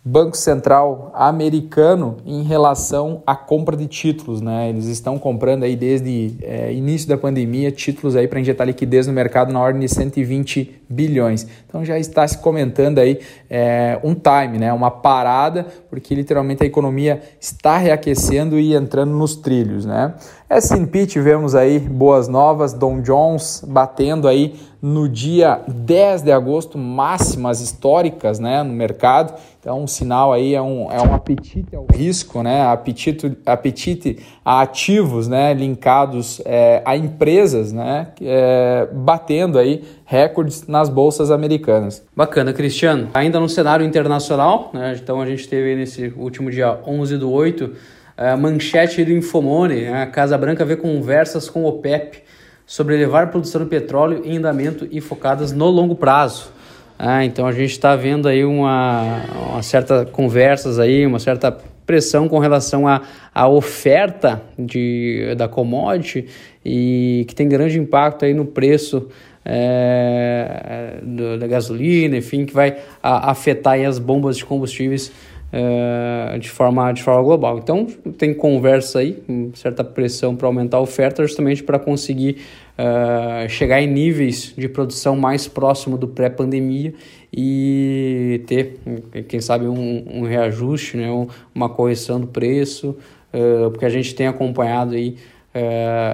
Banco 0.08 0.38
Central 0.38 1.12
americano 1.14 2.16
em 2.26 2.42
relação 2.42 3.22
à 3.28 3.36
compra 3.36 3.76
de 3.76 3.88
títulos, 3.88 4.40
né? 4.40 4.70
Eles 4.70 4.86
estão 4.86 5.20
comprando 5.20 5.64
aí 5.64 5.76
desde 5.76 6.34
é, 6.42 6.72
início 6.72 7.10
da 7.10 7.18
pandemia 7.18 7.72
títulos 7.74 8.16
aí 8.16 8.26
para 8.26 8.40
injetar 8.40 8.66
liquidez 8.66 9.06
no 9.06 9.12
mercado 9.12 9.52
na 9.52 9.60
ordem 9.60 9.82
de 9.82 9.90
120 9.90 10.82
bilhões. 10.90 11.46
Então 11.68 11.84
já 11.84 12.00
está 12.00 12.26
se 12.26 12.38
comentando 12.38 13.00
aí 13.00 13.20
é, 13.50 14.00
um 14.02 14.16
time, 14.16 14.58
né? 14.58 14.72
Uma 14.72 14.90
parada, 14.90 15.66
porque 15.90 16.16
literalmente 16.16 16.64
a 16.64 16.66
economia 16.66 17.22
está 17.38 17.78
reaquecendo 17.78 18.58
e 18.58 18.74
entrando 18.74 19.12
nos 19.12 19.36
trilhos, 19.36 19.86
né? 19.86 20.14
S&P 20.50 21.06
tivemos 21.06 21.54
aí 21.54 21.80
boas 21.80 22.30
novas, 22.30 22.72
Dow 22.72 23.02
Jones 23.02 23.62
batendo 23.68 24.26
aí 24.26 24.56
no 24.82 25.10
dia 25.10 25.62
10 25.68 26.22
de 26.22 26.32
agosto 26.32 26.78
máximas 26.78 27.62
históricas, 27.62 28.40
né, 28.40 28.62
no 28.64 28.74
mercado. 28.74 29.34
Então, 29.60 29.84
um 29.84 29.88
sinal 29.88 30.32
aí 30.32 30.54
é 30.54 30.62
um, 30.62 30.92
é 30.92 31.02
um 31.02 31.14
apetite 31.14 31.76
ao 31.76 31.86
risco, 31.92 32.44
né, 32.44 32.66
apetite, 32.68 33.38
apetite 33.46 34.20
a 34.46 34.62
ativos, 34.62 35.28
né, 35.28 35.54
linkados 35.54 36.42
é, 36.46 36.82
a 36.86 36.96
empresas, 36.96 37.74
né, 37.74 38.08
é, 38.22 38.88
batendo 38.94 39.58
aí 39.58 39.84
recordes 40.06 40.68
nas 40.68 40.90
bolsas 40.90 41.32
americanas. 41.32 42.06
Bacana, 42.16 42.54
Cristiano. 42.54 43.10
Ainda 43.14 43.40
no 43.40 43.50
cenário 43.50 43.86
internacional, 43.86 44.70
né, 44.74 44.98
então 45.02 45.20
a 45.20 45.26
gente 45.26 45.48
teve 45.48 45.76
nesse 45.76 46.14
último 46.16 46.52
dia 46.52 46.80
11 46.86 47.18
do 47.18 47.32
8 47.32 47.98
a 48.18 48.36
manchete 48.36 49.06
do 49.06 49.12
Infomone, 49.12 49.82
né? 49.82 50.02
a 50.02 50.08
Casa 50.08 50.36
Branca 50.38 50.66
vê 50.66 50.76
conversas 50.76 51.48
com 51.48 51.64
o 51.64 51.68
OPEP 51.68 52.24
sobre 52.68 52.96
elevar 52.96 53.24
a 53.24 53.28
produção 53.28 53.64
de 53.64 53.70
petróleo 53.70 54.22
em 54.26 54.38
andamento 54.38 54.86
e 54.92 55.00
focadas 55.00 55.54
no 55.54 55.70
longo 55.70 55.96
prazo. 55.96 56.52
Ah, 57.00 57.24
então 57.24 57.48
a 57.48 57.52
gente 57.54 57.72
está 57.72 57.96
vendo 57.96 58.28
aí 58.28 58.44
uma, 58.44 59.24
uma 59.52 59.64
certa 59.64 60.06
conversas 60.06 60.78
aí, 60.78 61.06
uma 61.06 61.20
certa 61.20 61.50
pressão 61.86 62.28
com 62.28 62.38
relação 62.38 62.86
à, 62.86 63.02
à 63.34 63.48
oferta 63.48 64.42
de, 64.60 65.34
da 65.38 65.48
commodity 65.48 66.28
e 66.66 67.24
que 67.30 67.34
tem 67.34 67.48
grande 67.48 67.80
impacto 67.80 68.26
aí 68.26 68.34
no 68.34 68.44
preço 68.44 69.08
é, 69.46 70.98
da 71.40 71.48
gasolina, 71.48 72.18
enfim, 72.18 72.46
que 72.46 72.54
vai 72.54 72.76
afetar 73.02 73.80
as 73.80 73.98
bombas 73.98 74.36
de 74.36 74.44
combustíveis 74.44 75.10
é, 75.52 76.38
de, 76.40 76.50
forma, 76.50 76.92
de 76.92 77.02
forma 77.02 77.22
global. 77.24 77.58
Então, 77.58 77.86
tem 78.18 78.34
conversa 78.34 79.00
aí, 79.00 79.22
certa 79.54 79.84
pressão 79.84 80.36
para 80.36 80.48
aumentar 80.48 80.78
a 80.78 80.82
oferta, 80.82 81.24
justamente 81.24 81.64
para 81.64 81.80
conseguir 81.80 82.38
é, 82.78 83.48
chegar 83.48 83.82
em 83.82 83.88
níveis 83.88 84.54
de 84.58 84.68
produção 84.68 85.16
mais 85.16 85.48
próximo 85.48 85.98
do 85.98 86.08
pré-pandemia 86.08 86.94
e 87.32 88.42
ter, 88.46 88.80
quem 89.28 89.40
sabe, 89.40 89.68
um, 89.68 90.04
um 90.08 90.24
reajuste, 90.24 90.98
né, 90.98 91.08
uma 91.54 91.70
correção 91.70 92.20
do 92.20 92.28
preço, 92.28 92.98
é, 93.32 93.70
porque 93.70 93.86
a 93.86 93.90
gente 93.90 94.14
tem 94.16 94.28
acompanhado 94.28 94.96
aí 94.96 95.16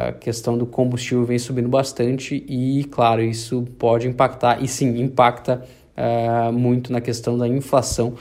a 0.08 0.14
questão 0.14 0.58
do 0.58 0.66
combustível 0.66 1.26
vem 1.26 1.38
subindo 1.38 1.68
bastante 1.68 2.46
e, 2.48 2.86
claro, 2.86 3.22
isso 3.22 3.68
pode 3.78 4.08
impactar, 4.08 4.64
e 4.64 4.70
sim, 4.70 5.02
impacta 5.02 5.66
muito 6.54 6.94
na 6.94 7.02
questão 7.02 7.38
da 7.38 7.46
inflação 7.46 8.14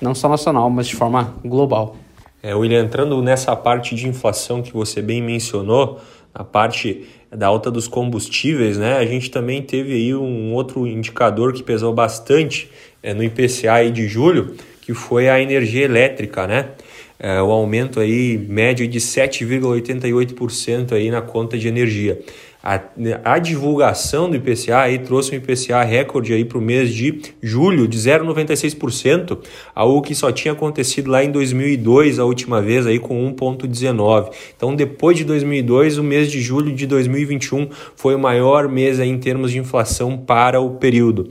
não 0.00 0.14
só 0.14 0.28
nacional, 0.28 0.70
mas 0.70 0.86
de 0.86 0.96
forma 0.96 1.34
global. 1.44 1.96
É, 2.42 2.54
William, 2.54 2.82
entrando 2.84 3.20
nessa 3.20 3.54
parte 3.56 3.94
de 3.94 4.06
inflação 4.06 4.62
que 4.62 4.72
você 4.72 5.02
bem 5.02 5.20
mencionou, 5.20 6.00
a 6.32 6.44
parte 6.44 7.06
da 7.30 7.46
alta 7.46 7.70
dos 7.70 7.88
combustíveis, 7.88 8.78
né? 8.78 8.96
A 8.96 9.04
gente 9.04 9.30
também 9.30 9.60
teve 9.60 9.92
aí 9.92 10.14
um 10.14 10.54
outro 10.54 10.86
indicador 10.86 11.52
que 11.52 11.62
pesou 11.62 11.92
bastante 11.92 12.70
é, 13.02 13.12
no 13.12 13.22
IPCA 13.22 13.90
de 13.92 14.06
julho, 14.06 14.54
que 14.80 14.94
foi 14.94 15.28
a 15.28 15.40
energia 15.40 15.84
elétrica, 15.84 16.46
né? 16.46 16.70
É, 17.20 17.42
o 17.42 17.50
aumento 17.50 17.98
aí 17.98 18.38
médio 18.48 18.86
de 18.86 19.00
7,88% 19.00 20.92
aí 20.92 21.10
na 21.10 21.20
conta 21.20 21.58
de 21.58 21.66
energia. 21.66 22.20
A, 22.62 22.80
a, 23.24 23.38
divulgação 23.38 24.28
do 24.28 24.36
IPCA 24.36 24.80
aí 24.80 24.98
trouxe 24.98 25.32
um 25.32 25.38
IPCA 25.38 25.82
recorde 25.84 26.32
aí 26.32 26.44
para 26.44 26.58
o 26.58 26.60
mês 26.60 26.92
de 26.92 27.20
julho 27.40 27.86
de 27.86 27.96
0,96%, 27.96 29.38
algo 29.74 30.02
que 30.02 30.12
só 30.12 30.32
tinha 30.32 30.52
acontecido 30.52 31.08
lá 31.08 31.22
em 31.22 31.30
2002 31.30 32.18
a 32.18 32.24
última 32.24 32.60
vez 32.60 32.84
aí 32.84 32.98
com 32.98 33.32
1,19%. 33.32 34.32
Então 34.56 34.74
depois 34.74 35.16
de 35.16 35.24
2002 35.24 35.98
o 35.98 36.04
mês 36.04 36.30
de 36.30 36.40
julho 36.40 36.74
de 36.74 36.84
2021 36.86 37.68
foi 37.94 38.16
o 38.16 38.18
maior 38.18 38.68
mês 38.68 38.98
aí 38.98 39.08
em 39.08 39.18
termos 39.18 39.52
de 39.52 39.58
inflação 39.58 40.18
para 40.18 40.60
o 40.60 40.70
período. 40.70 41.30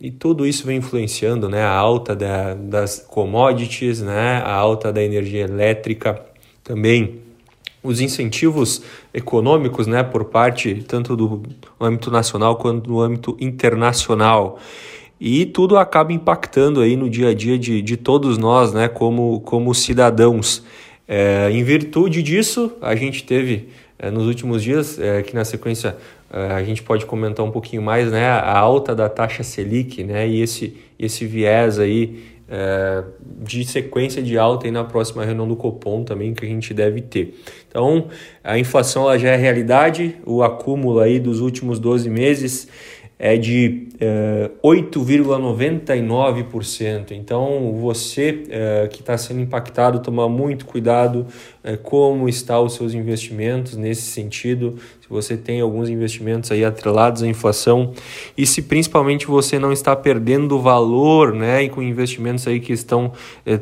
E 0.00 0.10
tudo 0.10 0.46
isso 0.46 0.66
vem 0.66 0.78
influenciando 0.78 1.48
né, 1.48 1.62
a 1.62 1.74
alta 1.74 2.16
da, 2.16 2.54
das 2.54 3.04
commodities, 3.06 4.00
né, 4.00 4.42
a 4.44 4.54
alta 4.54 4.92
da 4.92 5.02
energia 5.02 5.44
elétrica 5.44 6.20
também 6.64 7.20
os 7.82 8.00
incentivos 8.00 8.82
econômicos 9.12 9.86
né, 9.86 10.02
por 10.02 10.26
parte 10.26 10.84
tanto 10.86 11.16
do 11.16 11.42
âmbito 11.80 12.10
nacional 12.10 12.56
quanto 12.56 12.88
do 12.88 13.00
âmbito 13.00 13.36
internacional. 13.40 14.58
E 15.20 15.44
tudo 15.46 15.76
acaba 15.76 16.12
impactando 16.12 16.80
aí 16.80 16.96
no 16.96 17.08
dia 17.08 17.28
a 17.28 17.34
dia 17.34 17.58
de, 17.58 17.82
de 17.82 17.96
todos 17.96 18.38
nós, 18.38 18.72
né, 18.72 18.88
como, 18.88 19.40
como 19.40 19.74
cidadãos. 19.74 20.62
É, 21.06 21.50
em 21.50 21.62
virtude 21.62 22.22
disso, 22.22 22.72
a 22.80 22.94
gente 22.94 23.24
teve 23.24 23.68
é, 23.98 24.10
nos 24.10 24.26
últimos 24.26 24.62
dias, 24.62 24.98
é, 24.98 25.22
que 25.22 25.34
na 25.34 25.44
sequência 25.44 25.96
a 26.30 26.62
gente 26.62 26.82
pode 26.82 27.04
comentar 27.06 27.44
um 27.44 27.50
pouquinho 27.50 27.82
mais, 27.82 28.10
né, 28.10 28.26
a 28.28 28.56
alta 28.56 28.94
da 28.94 29.08
taxa 29.08 29.42
Selic, 29.42 30.04
né, 30.04 30.28
e 30.28 30.40
esse, 30.40 30.76
esse 30.98 31.26
viés 31.26 31.78
aí 31.78 32.22
é, 32.48 33.04
de 33.42 33.64
sequência 33.64 34.22
de 34.22 34.36
alta 34.38 34.66
aí 34.66 34.70
na 34.70 34.84
próxima 34.84 35.24
reunião 35.24 35.46
do 35.46 35.56
Copom 35.56 36.02
também 36.02 36.34
que 36.34 36.44
a 36.44 36.48
gente 36.48 36.74
deve 36.74 37.00
ter. 37.00 37.34
Então, 37.68 38.08
a 38.42 38.58
inflação 38.58 39.02
ela 39.04 39.18
já 39.18 39.30
é 39.30 39.36
realidade, 39.36 40.16
o 40.26 40.42
acúmulo 40.42 41.00
aí 41.00 41.18
dos 41.20 41.40
últimos 41.40 41.78
12 41.78 42.10
meses 42.10 42.68
é 43.22 43.36
de 43.36 43.86
é, 44.00 44.50
8,99%. 44.64 47.10
Então, 47.10 47.76
você 47.78 48.44
é, 48.48 48.88
que 48.90 49.02
está 49.02 49.18
sendo 49.18 49.40
impactado, 49.40 50.00
tomar 50.00 50.26
muito 50.26 50.64
cuidado 50.64 51.26
é, 51.62 51.76
como 51.76 52.26
estão 52.30 52.64
os 52.64 52.72
seus 52.72 52.94
investimentos 52.94 53.76
nesse 53.76 54.10
sentido. 54.10 54.78
Se 55.02 55.08
você 55.10 55.36
tem 55.36 55.60
alguns 55.60 55.90
investimentos 55.90 56.50
aí 56.50 56.64
atrelados 56.64 57.22
à 57.22 57.28
inflação 57.28 57.92
e 58.38 58.46
se 58.46 58.62
principalmente 58.62 59.26
você 59.26 59.58
não 59.58 59.70
está 59.70 59.94
perdendo 59.94 60.58
valor, 60.58 61.34
né, 61.34 61.64
e 61.64 61.68
com 61.68 61.82
investimentos 61.82 62.48
aí 62.48 62.58
que 62.58 62.72
estão 62.72 63.12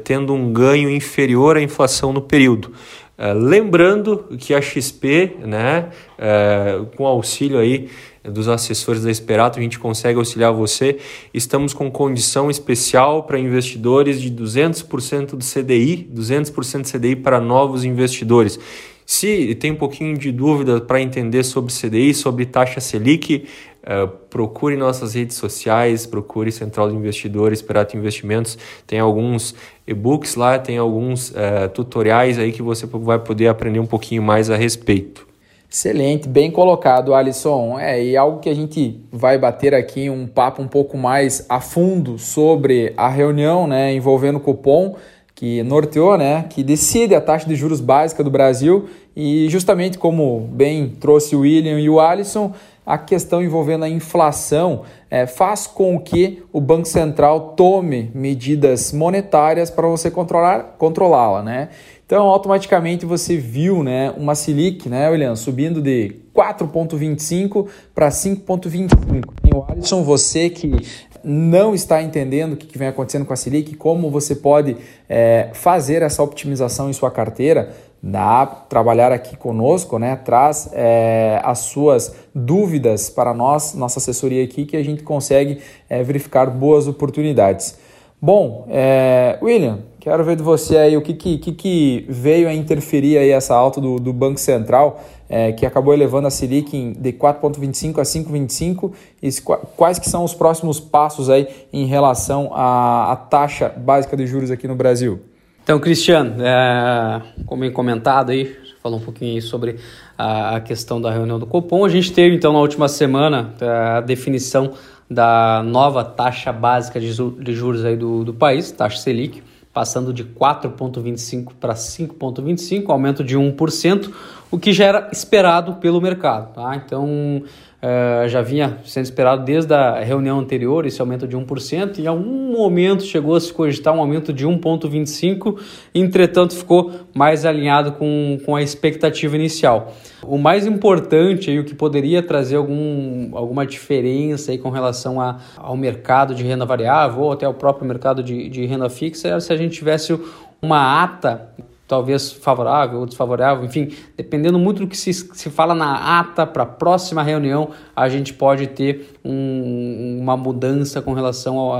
tendo 0.04 0.32
um 0.32 0.52
ganho 0.52 0.88
inferior 0.88 1.56
à 1.56 1.62
inflação 1.62 2.12
no 2.12 2.20
período. 2.20 2.72
Uh, 3.18 3.36
lembrando 3.36 4.28
que 4.38 4.54
a 4.54 4.62
XP, 4.62 5.38
né, 5.40 5.88
uh, 6.16 6.86
com 6.96 7.04
auxílio 7.04 7.58
aí 7.58 7.88
dos 8.22 8.46
assessores 8.46 9.02
da 9.02 9.10
Esperato, 9.10 9.58
a 9.58 9.62
gente 9.62 9.76
consegue 9.76 10.16
auxiliar 10.18 10.52
você. 10.52 10.98
Estamos 11.34 11.74
com 11.74 11.90
condição 11.90 12.48
especial 12.48 13.24
para 13.24 13.36
investidores 13.36 14.20
de 14.20 14.30
200% 14.30 15.30
do 15.30 15.44
CDI, 15.44 16.08
200% 16.14 16.82
do 16.82 16.98
CDI 16.98 17.16
para 17.16 17.40
novos 17.40 17.84
investidores. 17.84 18.58
Se 19.04 19.54
tem 19.54 19.72
um 19.72 19.76
pouquinho 19.76 20.16
de 20.16 20.30
dúvida 20.30 20.80
para 20.80 21.00
entender 21.00 21.42
sobre 21.42 21.72
CDI, 21.72 22.12
sobre 22.12 22.44
taxa 22.44 22.78
Selic, 22.78 23.46
uh, 23.82 24.08
procure 24.30 24.76
nossas 24.76 25.14
redes 25.14 25.36
sociais, 25.36 26.06
procure 26.06 26.50
Central 26.52 26.90
de 26.90 26.96
Investidores, 26.96 27.60
Esperato 27.60 27.96
Investimentos. 27.96 28.58
Tem 28.86 28.98
alguns 28.98 29.54
e-books 29.86 30.34
lá, 30.34 30.58
tem 30.58 30.78
alguns 30.78 31.30
uh, 31.30 31.68
tutoriais 31.72 32.38
aí 32.38 32.52
que 32.52 32.62
você 32.62 32.86
vai 32.86 33.18
poder 33.18 33.48
aprender 33.48 33.80
um 33.80 33.86
pouquinho 33.86 34.22
mais 34.22 34.50
a 34.50 34.56
respeito. 34.56 35.28
Excelente, 35.70 36.26
bem 36.26 36.50
colocado, 36.50 37.14
Alisson. 37.14 37.78
É, 37.78 38.02
e 38.02 38.16
algo 38.16 38.40
que 38.40 38.48
a 38.48 38.54
gente 38.54 38.98
vai 39.12 39.36
bater 39.36 39.74
aqui 39.74 40.08
um 40.08 40.26
papo 40.26 40.62
um 40.62 40.68
pouco 40.68 40.96
mais 40.96 41.44
a 41.46 41.60
fundo 41.60 42.18
sobre 42.18 42.94
a 42.96 43.08
reunião, 43.08 43.66
né, 43.66 43.92
envolvendo 43.92 44.36
o 44.36 44.40
cupom 44.40 44.96
que 45.34 45.62
norteou, 45.62 46.16
né, 46.16 46.46
que 46.48 46.62
decide 46.62 47.14
a 47.14 47.20
taxa 47.20 47.46
de 47.46 47.54
juros 47.54 47.82
básica 47.82 48.24
do 48.24 48.30
Brasil 48.30 48.88
e 49.14 49.46
justamente 49.50 49.98
como 49.98 50.48
bem 50.50 50.88
trouxe 50.88 51.36
o 51.36 51.40
William 51.40 51.78
e 51.78 51.90
o 51.90 52.00
Alisson, 52.00 52.54
a 52.88 52.96
questão 52.96 53.42
envolvendo 53.42 53.84
a 53.84 53.88
inflação 53.88 54.80
é, 55.10 55.26
faz 55.26 55.66
com 55.66 56.00
que 56.00 56.42
o 56.50 56.58
Banco 56.58 56.88
Central 56.88 57.52
tome 57.54 58.10
medidas 58.14 58.94
monetárias 58.94 59.68
para 59.68 59.86
você 59.86 60.10
controlar, 60.10 60.76
controlá-la, 60.78 61.42
né? 61.42 61.68
Então, 62.06 62.24
automaticamente 62.24 63.04
você 63.04 63.36
viu 63.36 63.82
né, 63.82 64.10
uma 64.16 64.34
Selic, 64.34 64.88
né, 64.88 65.10
William, 65.10 65.36
subindo 65.36 65.82
de 65.82 66.16
4,25 66.34 67.66
para 67.94 68.08
5,25. 68.08 69.34
E 69.44 69.54
o 69.54 69.62
Alisson, 69.68 70.02
você 70.02 70.48
que 70.48 70.74
não 71.22 71.74
está 71.74 72.02
entendendo 72.02 72.54
o 72.54 72.56
que 72.56 72.78
vem 72.78 72.88
acontecendo 72.88 73.26
com 73.26 73.34
a 73.34 73.36
Selic, 73.36 73.76
como 73.76 74.10
você 74.10 74.34
pode 74.34 74.78
é, 75.06 75.50
fazer 75.52 76.00
essa 76.00 76.22
optimização 76.22 76.88
em 76.88 76.94
sua 76.94 77.10
carteira, 77.10 77.74
dá 78.02 78.46
trabalhar 78.46 79.12
aqui 79.12 79.36
conosco, 79.36 79.98
né? 79.98 80.16
Traz 80.16 80.70
é, 80.72 81.40
as 81.44 81.60
suas 81.60 82.14
dúvidas 82.34 83.10
para 83.10 83.34
nós, 83.34 83.74
nossa 83.74 83.98
assessoria 83.98 84.44
aqui, 84.44 84.64
que 84.64 84.76
a 84.76 84.82
gente 84.82 85.02
consegue 85.02 85.60
é, 85.88 86.02
verificar 86.02 86.48
boas 86.48 86.86
oportunidades. 86.86 87.76
Bom, 88.20 88.66
é, 88.68 89.38
William, 89.40 89.78
quero 90.00 90.24
ver 90.24 90.34
de 90.34 90.42
você 90.42 90.76
aí 90.76 90.96
o 90.96 91.02
que, 91.02 91.14
que, 91.14 91.52
que 91.52 92.04
veio 92.08 92.48
a 92.48 92.52
interferir 92.52 93.16
aí 93.16 93.30
essa 93.30 93.54
alta 93.54 93.80
do, 93.80 94.00
do 94.00 94.12
Banco 94.12 94.40
Central, 94.40 95.00
é, 95.28 95.52
que 95.52 95.64
acabou 95.64 95.94
elevando 95.94 96.26
a 96.26 96.30
Selic 96.30 96.94
de 96.98 97.12
4,25 97.12 97.98
a 98.00 98.02
5,25 98.02 98.92
e 99.22 99.30
quais 99.76 100.00
que 100.00 100.08
são 100.08 100.24
os 100.24 100.34
próximos 100.34 100.80
passos 100.80 101.30
aí 101.30 101.46
em 101.72 101.86
relação 101.86 102.50
à, 102.52 103.12
à 103.12 103.16
taxa 103.16 103.68
básica 103.68 104.16
de 104.16 104.26
juros 104.26 104.50
aqui 104.50 104.66
no 104.66 104.74
Brasil? 104.74 105.20
Então, 105.68 105.78
Cristiano, 105.78 106.42
é, 106.42 107.20
como 107.44 107.60
bem 107.60 107.70
comentado 107.70 108.30
aí, 108.30 108.56
falou 108.82 108.98
um 108.98 109.02
pouquinho 109.02 109.42
sobre 109.42 109.76
a, 110.16 110.56
a 110.56 110.60
questão 110.62 110.98
da 110.98 111.10
reunião 111.10 111.38
do 111.38 111.44
Copom. 111.46 111.84
A 111.84 111.90
gente 111.90 112.10
teve 112.10 112.34
então 112.34 112.54
na 112.54 112.58
última 112.58 112.88
semana 112.88 113.52
é, 113.60 113.68
a 113.68 114.00
definição 114.00 114.72
da 115.10 115.62
nova 115.62 116.02
taxa 116.02 116.50
básica 116.54 116.98
de, 116.98 117.12
juros 117.52 117.84
aí 117.84 117.98
do, 117.98 118.24
do 118.24 118.32
país, 118.32 118.72
taxa 118.72 118.96
Selic, 118.96 119.42
passando 119.70 120.10
de 120.10 120.24
4,25 120.24 121.52
para 121.60 121.74
5,25, 121.74 122.88
aumento 122.88 123.22
de 123.22 123.36
1%. 123.36 124.10
o 124.50 124.58
que 124.58 124.72
já 124.72 124.86
era 124.86 125.08
esperado 125.12 125.74
pelo 125.74 126.00
mercado. 126.00 126.54
Tá? 126.54 126.76
Então, 126.76 127.42
uh, 127.82 128.28
já 128.28 128.42
vinha 128.42 128.78
sendo 128.84 129.04
esperado 129.04 129.44
desde 129.44 129.72
a 129.72 130.00
reunião 130.00 130.38
anterior 130.38 130.86
esse 130.86 131.00
aumento 131.00 131.26
de 131.26 131.36
1%, 131.36 131.98
e 131.98 132.02
em 132.02 132.06
algum 132.06 132.52
momento 132.52 133.04
chegou 133.04 133.34
a 133.34 133.40
se 133.40 133.52
cogitar 133.52 133.94
um 133.94 134.00
aumento 134.00 134.32
de 134.32 134.46
1,25%, 134.46 135.58
entretanto 135.94 136.54
ficou 136.54 136.92
mais 137.14 137.44
alinhado 137.44 137.92
com, 137.92 138.38
com 138.44 138.56
a 138.56 138.62
expectativa 138.62 139.36
inicial. 139.36 139.92
O 140.22 140.38
mais 140.38 140.66
importante 140.66 141.50
e 141.50 141.58
o 141.58 141.64
que 141.64 141.74
poderia 141.74 142.22
trazer 142.22 142.56
algum, 142.56 143.36
alguma 143.36 143.64
diferença 143.64 144.50
aí 144.50 144.58
com 144.58 144.70
relação 144.70 145.20
a, 145.20 145.38
ao 145.56 145.76
mercado 145.76 146.34
de 146.34 146.42
renda 146.42 146.64
variável 146.64 147.22
ou 147.22 147.32
até 147.32 147.46
ao 147.46 147.54
próprio 147.54 147.86
mercado 147.86 148.22
de, 148.22 148.48
de 148.48 148.66
renda 148.66 148.90
fixa 148.90 149.28
era 149.28 149.40
se 149.40 149.52
a 149.52 149.56
gente 149.56 149.76
tivesse 149.76 150.18
uma 150.60 151.02
ata 151.02 151.50
talvez 151.88 152.30
favorável 152.30 153.00
ou 153.00 153.06
desfavorável, 153.06 153.64
enfim, 153.64 153.94
dependendo 154.14 154.58
muito 154.58 154.80
do 154.80 154.86
que 154.86 154.96
se, 154.96 155.10
se 155.12 155.48
fala 155.48 155.74
na 155.74 156.20
ata 156.20 156.46
para 156.46 156.64
a 156.64 156.66
próxima 156.66 157.22
reunião, 157.22 157.70
a 157.96 158.10
gente 158.10 158.34
pode 158.34 158.66
ter 158.66 159.18
um, 159.24 160.18
uma 160.20 160.36
mudança 160.36 161.00
com 161.00 161.14
relação 161.14 161.58
ao, 161.58 161.72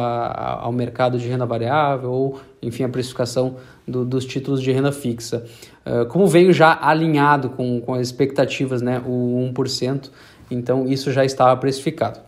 ao 0.65 0.73
mercado 0.73 1.19
de 1.19 1.29
renda 1.29 1.45
variável 1.45 2.11
ou, 2.11 2.41
enfim, 2.63 2.85
a 2.85 2.89
precificação 2.89 3.57
do, 3.87 4.03
dos 4.03 4.25
títulos 4.25 4.63
de 4.63 4.73
renda 4.73 4.91
fixa. 4.91 5.45
Uh, 5.85 6.07
como 6.07 6.27
veio 6.27 6.55
já 6.55 6.79
alinhado 6.81 7.51
com, 7.51 7.79
com 7.83 7.93
as 7.93 8.07
expectativas, 8.07 8.81
né, 8.81 9.03
o 9.07 9.53
1%, 9.53 10.11
então 10.51 10.89
isso 10.89 11.13
já 11.13 11.23
estava 11.23 11.55
precificado. 11.61 12.21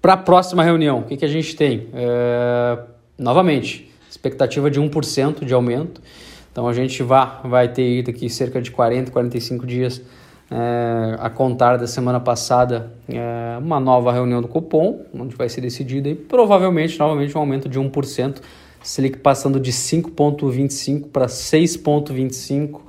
Para 0.00 0.14
a 0.14 0.16
próxima 0.16 0.62
reunião, 0.62 1.00
o 1.00 1.04
que, 1.04 1.18
que 1.18 1.24
a 1.26 1.28
gente 1.28 1.54
tem? 1.54 1.80
Uh, 1.80 2.82
novamente, 3.18 3.90
expectativa 4.10 4.70
de 4.70 4.80
1% 4.80 5.44
de 5.44 5.52
aumento. 5.52 6.00
Então 6.54 6.68
a 6.68 6.72
gente 6.72 7.02
vai, 7.02 7.28
vai 7.42 7.68
ter 7.68 8.04
daqui 8.04 8.30
cerca 8.30 8.62
de 8.62 8.70
40, 8.70 9.10
45 9.10 9.66
dias 9.66 10.00
é, 10.48 11.16
a 11.18 11.28
contar 11.28 11.76
da 11.76 11.86
semana 11.88 12.20
passada 12.20 12.92
é, 13.08 13.58
uma 13.58 13.80
nova 13.80 14.12
reunião 14.12 14.40
do 14.40 14.46
cupom, 14.46 15.04
onde 15.12 15.34
vai 15.34 15.48
ser 15.48 15.62
decidido 15.62 16.08
e 16.08 16.14
provavelmente 16.14 16.96
novamente 16.96 17.36
um 17.36 17.40
aumento 17.40 17.68
de 17.68 17.80
1%, 17.80 18.36
Selic 18.84 19.18
passando 19.18 19.58
de 19.58 19.72
5,25 19.72 21.08
para 21.08 21.26
6,25. 21.26 22.82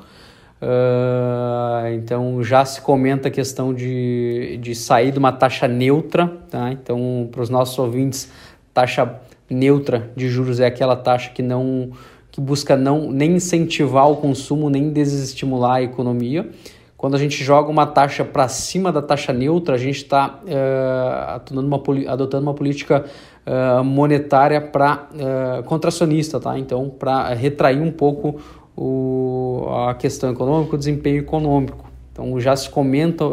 Uh, 0.62 1.88
então 1.96 2.44
já 2.44 2.64
se 2.66 2.80
comenta 2.82 3.30
a 3.30 3.32
questão 3.32 3.74
de, 3.74 4.60
de 4.62 4.76
sair 4.76 5.12
de 5.12 5.18
uma 5.18 5.32
taxa 5.32 5.68
neutra, 5.68 6.28
tá? 6.50 6.72
Então, 6.72 7.28
para 7.32 7.42
os 7.42 7.50
nossos 7.50 7.78
ouvintes, 7.78 8.32
taxa 8.74 9.20
neutra 9.50 10.12
de 10.16 10.28
juros 10.30 10.60
é 10.60 10.66
aquela 10.66 10.96
taxa 10.96 11.32
que 11.32 11.42
não 11.42 11.92
que 12.36 12.42
busca 12.42 12.76
não 12.76 13.10
nem 13.10 13.38
incentivar 13.38 14.12
o 14.12 14.18
consumo, 14.18 14.70
nem 14.70 14.90
desestimular 14.90 15.76
a 15.76 15.82
economia. 15.82 16.50
Quando 16.98 17.16
a 17.16 17.18
gente 17.18 17.42
joga 17.42 17.70
uma 17.70 17.86
taxa 17.88 18.26
para 18.26 18.50
cima 18.50 18.92
da 18.92 19.02
taxa 19.02 19.32
neutra, 19.32 19.76
a 19.76 19.78
gente 19.78 20.00
está 20.00 20.42
uh, 20.44 20.50
eh, 20.50 22.10
adotando, 22.10 22.46
uma, 22.46 22.54
política 22.54 23.06
uh, 23.48 23.82
monetária 23.86 24.60
para 24.60 25.08
uh, 25.14 25.64
contracionista, 25.64 26.38
tá? 26.38 26.60
Então, 26.60 26.90
para 26.90 27.34
retrair 27.34 27.82
um 27.82 27.92
pouco 27.92 28.42
o, 28.76 29.68
a 29.88 29.96
questão 29.96 30.30
econômica, 30.30 30.76
o 30.76 30.78
desempenho 30.78 31.20
econômico. 31.20 31.90
Então, 32.12 32.38
já 32.42 32.54
se 32.54 32.70
comenta 32.70 33.24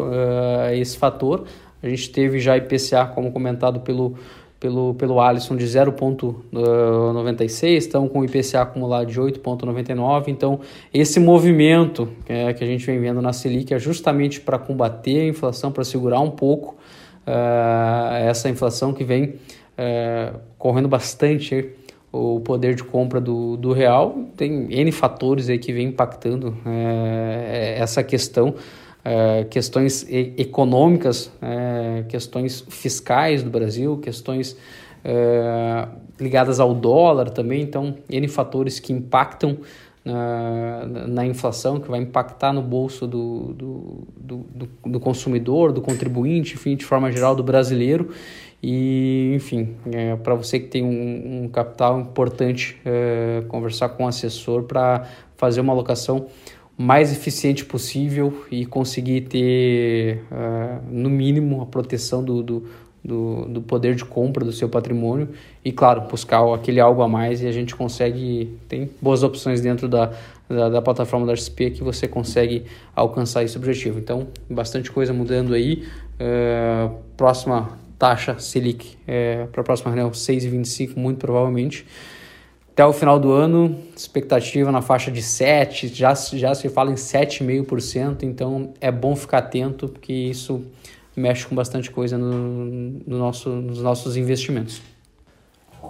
esse 0.73 0.97
fator. 0.97 1.43
A 1.81 1.89
gente 1.89 2.09
teve 2.09 2.39
já 2.39 2.55
IPCA, 2.55 3.05
como 3.13 3.33
comentado 3.33 3.81
pelo 3.81 4.15
pelo, 4.63 4.93
pelo 4.93 5.19
Alisson 5.19 5.57
de 5.57 5.65
0,96, 5.65 7.75
estão 7.75 8.07
com 8.07 8.21
o 8.21 8.23
IPCA 8.23 8.61
acumulado 8.61 9.07
de 9.07 9.19
8,99. 9.19 10.29
Então, 10.29 10.61
esse 10.93 11.19
movimento 11.19 12.07
é, 12.25 12.53
que 12.53 12.63
a 12.63 12.67
gente 12.67 12.85
vem 12.85 12.97
vendo 12.97 13.21
na 13.21 13.33
Selic 13.33 13.73
é 13.73 13.79
justamente 13.79 14.39
para 14.39 14.57
combater 14.57 15.19
a 15.19 15.25
inflação, 15.25 15.69
para 15.69 15.83
segurar 15.83 16.21
um 16.21 16.31
pouco 16.31 16.77
uh, 17.27 18.15
essa 18.15 18.47
inflação 18.47 18.93
que 18.93 19.03
vem 19.03 19.25
uh, 19.25 20.39
correndo 20.57 20.87
bastante 20.87 21.71
o 22.09 22.39
poder 22.39 22.73
de 22.73 22.85
compra 22.85 23.19
do, 23.19 23.57
do 23.57 23.73
real. 23.73 24.17
Tem 24.37 24.71
N 24.71 24.93
fatores 24.93 25.49
aí 25.49 25.59
que 25.59 25.73
vem 25.73 25.89
impactando 25.89 26.51
uh, 26.51 26.55
essa 27.75 28.01
questão. 28.01 28.55
É, 29.05 29.43
questões 29.43 30.05
econômicas, 30.09 31.29
é, 31.41 32.05
questões 32.07 32.63
fiscais 32.69 33.43
do 33.43 33.49
Brasil, 33.49 33.97
questões 33.97 34.55
é, 35.03 35.87
ligadas 36.19 36.59
ao 36.59 36.73
dólar 36.73 37.29
também, 37.29 37.61
então, 37.61 37.95
N 38.09 38.27
fatores 38.29 38.79
que 38.79 38.93
impactam 38.93 39.57
na, 40.05 40.85
na 41.07 41.25
inflação, 41.25 41.79
que 41.79 41.89
vai 41.89 42.01
impactar 42.01 42.51
no 42.51 42.61
bolso 42.61 43.07
do, 43.07 43.53
do, 43.53 44.07
do, 44.17 44.69
do, 44.85 44.99
consumidor, 44.99 45.71
do 45.71 45.81
contribuinte, 45.81 46.55
enfim, 46.55 46.75
de 46.75 46.85
forma 46.85 47.11
geral 47.11 47.35
do 47.35 47.43
brasileiro. 47.43 48.09
E, 48.61 49.33
enfim, 49.35 49.75
é, 49.91 50.15
para 50.15 50.35
você 50.35 50.59
que 50.59 50.67
tem 50.67 50.83
um, 50.83 51.43
um 51.43 51.49
capital 51.49 51.99
importante, 51.99 52.79
é, 52.85 53.43
conversar 53.47 53.89
com 53.89 54.03
um 54.03 54.07
assessor 54.07 54.63
para 54.63 55.07
fazer 55.35 55.61
uma 55.61 55.73
alocação 55.73 56.27
mais 56.77 57.11
eficiente 57.11 57.63
possível 57.63 58.45
e 58.49 58.65
conseguir 58.65 59.21
ter, 59.21 60.23
uh, 60.31 60.83
no 60.89 61.09
mínimo, 61.09 61.61
a 61.61 61.65
proteção 61.65 62.23
do, 62.23 62.41
do, 62.41 62.63
do, 63.03 63.45
do, 63.45 63.61
poder 63.61 63.95
de 63.95 64.03
compra 64.03 64.43
do 64.43 64.51
seu 64.51 64.67
patrimônio 64.67 65.29
e, 65.63 65.71
claro, 65.71 66.01
buscar 66.09 66.41
aquele 66.53 66.79
algo 66.79 67.01
a 67.01 67.07
mais 67.07 67.41
e 67.41 67.47
a 67.47 67.51
gente 67.51 67.75
consegue, 67.75 68.57
tem 68.67 68.89
boas 69.01 69.21
opções 69.21 69.61
dentro 69.61 69.87
da, 69.87 70.11
da, 70.49 70.69
da 70.69 70.81
plataforma 70.81 71.25
da 71.25 71.35
XP 71.35 71.71
que 71.71 71.83
você 71.83 72.07
consegue 72.07 72.65
alcançar 72.95 73.43
esse 73.43 73.55
objetivo. 73.55 73.99
Então, 73.99 74.27
bastante 74.49 74.91
coisa 74.91 75.13
mudando 75.13 75.53
aí. 75.53 75.83
Uh, 76.15 76.95
próxima 77.15 77.77
taxa 77.99 78.37
Selic 78.39 78.97
é, 79.07 79.45
para 79.51 79.61
a 79.61 79.63
próxima 79.63 79.89
reunião 79.89 80.11
6,25 80.11 80.97
muito 80.97 81.19
provavelmente. 81.19 81.85
Até 82.73 82.83
o 82.83 82.91
final 82.91 83.19
do 83.19 83.31
ano, 83.31 83.77
expectativa 83.95 84.71
na 84.71 84.81
faixa 84.81 85.11
de 85.11 85.21
7, 85.21 85.89
já, 85.89 86.11
já 86.15 86.55
se 86.55 86.67
fala 86.69 86.89
em 86.89 86.95
7,5%, 86.95 88.23
então 88.23 88.73
é 88.81 88.91
bom 88.91 89.15
ficar 89.15 89.37
atento, 89.37 89.87
porque 89.87 90.11
isso 90.11 90.65
mexe 91.15 91.45
com 91.45 91.53
bastante 91.53 91.91
coisa 91.91 92.17
no, 92.17 92.33
no 93.05 93.19
nosso, 93.19 93.49
nos 93.49 93.79
nossos 93.79 94.17
investimentos. 94.17 94.81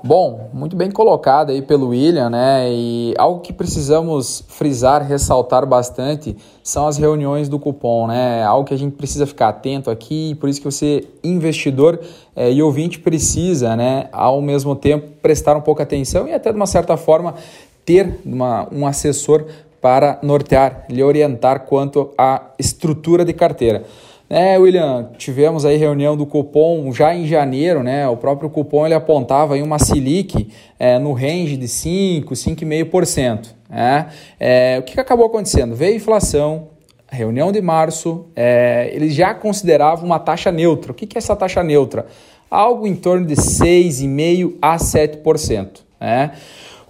Bom, 0.01 0.49
muito 0.53 0.75
bem 0.75 0.89
colocado 0.89 1.51
aí 1.51 1.61
pelo 1.61 1.89
William, 1.89 2.29
né? 2.29 2.69
E 2.69 3.13
algo 3.17 3.41
que 3.41 3.53
precisamos 3.53 4.43
frisar, 4.47 5.05
ressaltar 5.05 5.65
bastante 5.65 6.35
são 6.63 6.87
as 6.87 6.97
reuniões 6.97 7.47
do 7.49 7.59
cupom, 7.59 8.07
né? 8.07 8.43
Algo 8.43 8.67
que 8.67 8.73
a 8.73 8.77
gente 8.77 8.95
precisa 8.95 9.25
ficar 9.25 9.49
atento 9.49 9.91
aqui, 9.91 10.35
por 10.35 10.49
isso 10.49 10.59
que 10.59 10.65
você, 10.65 11.07
investidor 11.23 11.99
é, 12.35 12.51
e 12.51 12.61
ouvinte, 12.61 12.99
precisa, 12.99 13.75
né, 13.75 14.07
ao 14.11 14.41
mesmo 14.41 14.75
tempo, 14.75 15.07
prestar 15.21 15.55
um 15.55 15.61
pouco 15.61 15.81
atenção 15.81 16.27
e 16.27 16.33
até 16.33 16.51
de 16.51 16.55
uma 16.55 16.67
certa 16.67 16.97
forma 16.97 17.35
ter 17.85 18.19
uma, 18.25 18.67
um 18.71 18.87
assessor 18.87 19.45
para 19.81 20.17
nortear, 20.23 20.85
lhe 20.89 21.03
orientar 21.03 21.65
quanto 21.65 22.11
à 22.17 22.41
estrutura 22.57 23.25
de 23.25 23.33
carteira. 23.33 23.83
É, 24.35 24.57
William, 24.57 25.11
tivemos 25.15 25.63
aí 25.63 25.77
reunião 25.77 26.17
do 26.17 26.25
cupom 26.25 26.91
já 26.91 27.13
em 27.13 27.27
janeiro, 27.27 27.83
né? 27.83 28.07
O 28.07 28.17
próprio 28.17 28.49
cupom 28.49 28.83
ele 28.83 28.95
apontava 28.95 29.53
aí 29.53 29.61
uma 29.61 29.77
Selic 29.77 30.49
é, 30.79 30.97
no 30.97 31.13
range 31.13 31.55
de 31.55 31.67
5, 31.67 32.33
5,5%. 32.33 33.49
Né? 33.69 34.07
É, 34.39 34.77
o 34.79 34.81
que, 34.81 34.99
acabou 34.99 35.27
acontecendo? 35.27 35.75
Veio 35.75 35.97
inflação, 35.97 36.69
reunião 37.11 37.51
de 37.51 37.61
março, 37.61 38.25
é, 38.35 38.89
eles 38.91 39.13
já 39.13 39.35
consideravam 39.35 40.03
uma 40.03 40.17
taxa 40.17 40.51
neutra. 40.51 40.93
O 40.93 40.95
que, 40.95 41.05
que 41.05 41.15
é 41.15 41.19
essa 41.19 41.35
taxa 41.35 41.61
neutra? 41.61 42.07
Algo 42.49 42.87
em 42.87 42.95
torno 42.95 43.27
de 43.27 43.35
6,5% 43.35 44.55
a 44.59 44.77
7%. 44.77 45.81
Né? 46.01 46.31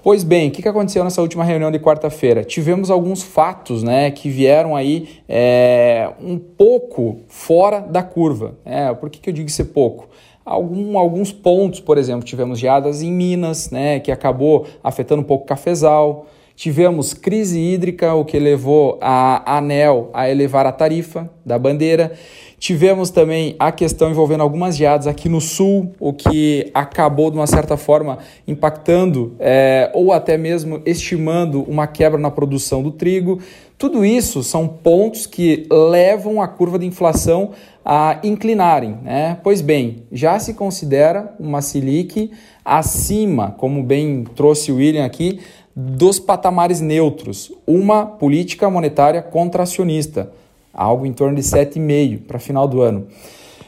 Pois 0.03 0.21
bem, 0.21 0.49
o 0.49 0.51
que 0.51 0.67
aconteceu 0.67 1.01
nessa 1.01 1.21
última 1.21 1.45
reunião 1.45 1.71
de 1.71 1.79
quarta-feira? 1.79 2.43
Tivemos 2.43 2.91
alguns 2.91 3.23
fatos 3.23 3.83
né, 3.83 4.11
que 4.11 4.29
vieram 4.29 4.75
aí 4.75 5.21
é, 5.29 6.11
um 6.21 6.37
pouco 6.37 7.21
fora 7.29 7.79
da 7.79 8.03
curva. 8.03 8.57
É, 8.65 8.93
por 8.93 9.09
que, 9.09 9.17
que 9.17 9.29
eu 9.29 9.33
digo 9.33 9.49
ser 9.49 9.63
pouco? 9.63 10.09
Algum, 10.43 10.97
alguns 10.97 11.31
pontos, 11.31 11.79
por 11.79 11.97
exemplo, 11.97 12.25
tivemos 12.25 12.59
geadas 12.59 13.01
em 13.01 13.13
Minas, 13.13 13.71
né, 13.71 14.01
que 14.01 14.11
acabou 14.11 14.67
afetando 14.83 15.21
um 15.21 15.25
pouco 15.25 15.45
o 15.45 15.47
cafezal. 15.47 16.25
Tivemos 16.55 17.13
crise 17.13 17.59
hídrica, 17.59 18.13
o 18.13 18.23
que 18.23 18.37
levou 18.37 18.99
a 19.01 19.57
ANEL 19.57 20.09
a 20.13 20.29
elevar 20.29 20.65
a 20.65 20.71
tarifa 20.71 21.29
da 21.45 21.57
bandeira. 21.57 22.13
Tivemos 22.59 23.09
também 23.09 23.55
a 23.59 23.71
questão 23.73 24.09
envolvendo 24.09 24.41
algumas 24.41 24.77
geadas 24.77 25.05
aqui 25.05 25.27
no 25.27 25.41
sul, 25.41 25.91
o 25.99 26.13
que 26.13 26.71
acabou, 26.73 27.29
de 27.29 27.35
uma 27.35 27.47
certa 27.47 27.75
forma, 27.75 28.19
impactando 28.47 29.35
é, 29.37 29.91
ou 29.93 30.13
até 30.13 30.37
mesmo 30.37 30.81
estimando 30.85 31.63
uma 31.63 31.87
quebra 31.87 32.17
na 32.17 32.31
produção 32.31 32.81
do 32.81 32.91
trigo. 32.91 33.41
Tudo 33.77 34.05
isso 34.05 34.43
são 34.43 34.65
pontos 34.65 35.25
que 35.25 35.67
levam 35.69 36.41
a 36.41 36.47
curva 36.47 36.79
de 36.79 36.85
inflação 36.85 37.51
a 37.83 38.19
inclinarem. 38.23 38.97
Né? 39.03 39.37
Pois 39.43 39.59
bem, 39.59 40.03
já 40.09 40.39
se 40.39 40.53
considera 40.53 41.35
uma 41.37 41.61
Selic 41.61 42.31
acima, 42.63 43.51
como 43.57 43.83
bem 43.83 44.23
trouxe 44.35 44.71
o 44.71 44.77
William 44.77 45.05
aqui, 45.05 45.41
dos 45.75 46.19
patamares 46.19 46.81
neutros, 46.81 47.51
uma 47.65 48.05
política 48.05 48.69
monetária 48.69 49.21
contracionista 49.21 50.31
algo 50.73 51.05
em 51.05 51.13
torno 51.13 51.35
de 51.35 51.43
7,5% 51.43 52.25
para 52.25 52.39
final 52.39 52.67
do 52.67 52.81
ano. 52.81 53.05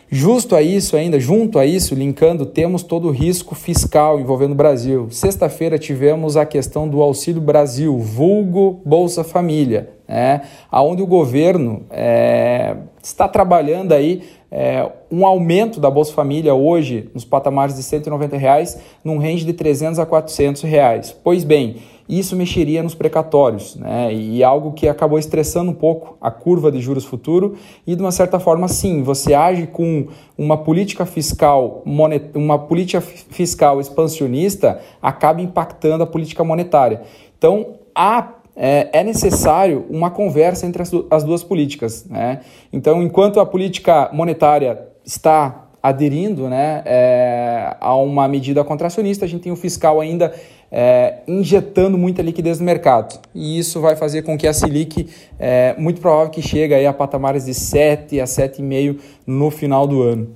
Justo 0.09 0.55
a 0.55 0.61
isso 0.61 0.95
ainda, 0.95 1.19
junto 1.19 1.57
a 1.59 1.65
isso, 1.65 1.95
linkando, 1.95 2.45
temos 2.45 2.83
todo 2.83 3.07
o 3.07 3.11
risco 3.11 3.55
fiscal 3.55 4.19
envolvendo 4.19 4.51
o 4.51 4.55
Brasil. 4.55 5.07
Sexta-feira 5.09 5.79
tivemos 5.79 6.37
a 6.37 6.45
questão 6.45 6.87
do 6.87 7.01
Auxílio 7.01 7.41
Brasil, 7.41 7.97
vulgo 7.97 8.79
Bolsa 8.85 9.23
Família, 9.23 9.89
né? 10.07 10.43
onde 10.71 11.01
o 11.01 11.07
governo 11.07 11.83
é, 11.89 12.77
está 13.03 13.27
trabalhando 13.27 13.93
aí 13.93 14.21
é, 14.51 14.89
um 15.11 15.25
aumento 15.25 15.79
da 15.79 15.89
Bolsa 15.89 16.13
Família 16.13 16.53
hoje 16.53 17.09
nos 17.13 17.25
patamares 17.25 17.75
de 17.75 17.83
190 17.83 18.37
reais, 18.37 18.79
num 19.03 19.17
range 19.17 19.43
de 19.43 19.53
300 19.53 19.97
a 19.97 20.05
400 20.05 20.61
reais. 20.61 21.15
Pois 21.23 21.43
bem, 21.43 21.77
isso 22.07 22.35
mexeria 22.35 22.83
nos 22.83 22.93
precatórios, 22.93 23.75
né? 23.75 24.13
E 24.13 24.43
algo 24.43 24.73
que 24.73 24.87
acabou 24.87 25.17
estressando 25.17 25.71
um 25.71 25.73
pouco 25.73 26.17
a 26.21 26.29
curva 26.29 26.71
de 26.71 26.79
juros 26.79 27.03
futuro 27.03 27.55
e 27.85 27.95
de 27.95 28.01
uma 28.01 28.11
certa 28.11 28.39
forma, 28.39 28.67
sim, 28.67 29.01
você 29.01 29.33
age 29.33 29.65
com 29.67 30.07
uma 30.37 30.57
política 30.57 31.05
fiscal 31.05 31.81
monet... 31.83 32.29
uma 32.35 32.59
política 32.59 33.01
fiscal 33.01 33.81
expansionista 33.81 34.79
acaba 35.01 35.41
impactando 35.41 36.03
a 36.03 36.07
política 36.07 36.43
monetária. 36.43 37.01
Então, 37.37 37.75
há 37.95 38.35
é, 38.55 38.89
é, 38.93 39.03
necessário 39.03 39.85
uma 39.89 40.09
conversa 40.09 40.65
entre 40.65 40.81
as, 40.81 40.91
as 41.09 41.23
duas 41.23 41.43
políticas. 41.43 42.05
Né? 42.05 42.41
Então, 42.71 43.01
enquanto 43.01 43.39
a 43.39 43.45
política 43.45 44.09
monetária 44.13 44.87
está 45.03 45.65
aderindo 45.83 46.49
né, 46.49 46.81
é, 46.85 47.75
a 47.79 47.95
uma 47.95 48.27
medida 48.27 48.63
contracionista, 48.63 49.25
a 49.25 49.27
gente 49.27 49.41
tem 49.41 49.51
o 49.51 49.55
fiscal 49.55 50.01
ainda 50.01 50.33
é, 50.77 51.19
injetando 51.25 51.97
muita 51.97 52.21
liquidez 52.21 52.59
no 52.59 52.65
mercado. 52.65 53.17
E 53.33 53.57
isso 53.57 53.79
vai 53.79 53.95
fazer 53.95 54.23
com 54.23 54.37
que 54.37 54.45
a 54.45 54.51
Selic, 54.51 55.07
é 55.39 55.73
muito 55.77 56.01
provável 56.01 56.29
que 56.29 56.41
chegue 56.41 56.85
a 56.85 56.91
patamares 56.91 57.45
de 57.45 57.53
7 57.53 58.19
a 58.19 58.25
7,5 58.25 58.99
no 59.25 59.49
final 59.49 59.87
do 59.87 60.01
ano. 60.01 60.27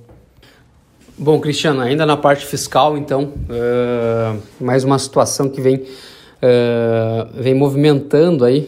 Bom, 1.18 1.38
Cristiano, 1.38 1.82
ainda 1.82 2.06
na 2.06 2.16
parte 2.16 2.46
fiscal, 2.46 2.96
então, 2.96 3.34
uh, 3.50 4.40
mais 4.58 4.82
uma 4.82 4.98
situação 4.98 5.48
que 5.50 5.60
vem 5.60 5.84
Uh, 6.42 7.28
vem 7.34 7.52
movimentando 7.52 8.46
aí 8.46 8.66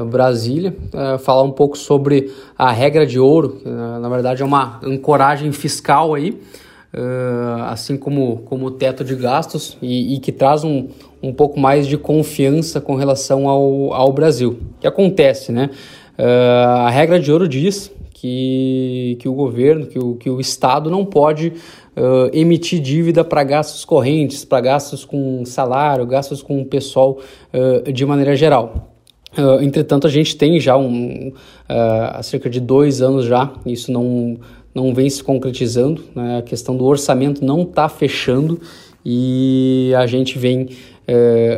uh, 0.00 0.06
Brasília, 0.06 0.74
falar 1.22 1.42
um 1.42 1.50
pouco 1.50 1.76
sobre 1.76 2.32
a 2.56 2.72
regra 2.72 3.04
de 3.04 3.20
ouro, 3.20 3.60
na 3.62 4.08
verdade 4.08 4.40
é 4.40 4.44
uma 4.44 4.80
ancoragem 4.82 5.52
fiscal 5.52 6.14
aí, 6.14 6.40
assim 7.66 7.96
como, 7.96 8.38
como 8.46 8.66
o 8.66 8.70
teto 8.70 9.04
de 9.04 9.14
gastos 9.14 9.78
e, 9.80 10.14
e, 10.14 10.18
que 10.18 10.32
traz 10.32 10.64
um, 10.64 10.88
um 11.22 11.32
pouco 11.32 11.58
mais 11.58 11.86
de 11.86 11.96
confiança 11.96 12.80
com 12.80 12.96
relação 12.96 13.48
ao, 13.48 13.92
ao 13.92 14.12
Brasil. 14.12 14.58
O 14.76 14.80
que 14.80 14.86
acontece, 14.86 15.52
né? 15.52 15.70
a 16.18 16.90
regra 16.90 17.18
de 17.18 17.32
ouro 17.32 17.48
diz 17.48 17.90
que, 18.20 19.16
que 19.18 19.26
o 19.26 19.32
governo, 19.32 19.86
que 19.86 19.98
o, 19.98 20.14
que 20.16 20.28
o 20.28 20.38
Estado 20.38 20.90
não 20.90 21.06
pode 21.06 21.54
uh, 21.96 22.30
emitir 22.34 22.78
dívida 22.78 23.24
para 23.24 23.42
gastos 23.42 23.82
correntes, 23.82 24.44
para 24.44 24.60
gastos 24.60 25.06
com 25.06 25.42
salário, 25.46 26.04
gastos 26.04 26.42
com 26.42 26.60
o 26.60 26.66
pessoal 26.66 27.18
uh, 27.54 27.90
de 27.90 28.04
maneira 28.04 28.36
geral. 28.36 28.94
Uh, 29.38 29.62
entretanto, 29.62 30.06
a 30.06 30.10
gente 30.10 30.36
tem 30.36 30.60
já 30.60 30.76
um, 30.76 31.32
há 31.66 32.22
cerca 32.22 32.50
de 32.50 32.60
dois 32.60 33.00
anos 33.00 33.24
já, 33.24 33.54
isso 33.64 33.90
não, 33.90 34.36
não 34.74 34.94
vem 34.94 35.08
se 35.10 35.22
concretizando, 35.22 36.02
né? 36.14 36.38
a 36.38 36.42
questão 36.42 36.76
do 36.76 36.84
orçamento 36.84 37.44
não 37.44 37.62
está 37.62 37.88
fechando 37.88 38.60
e 39.04 39.92
a 39.96 40.06
gente 40.06 40.38
vem, 40.38 40.68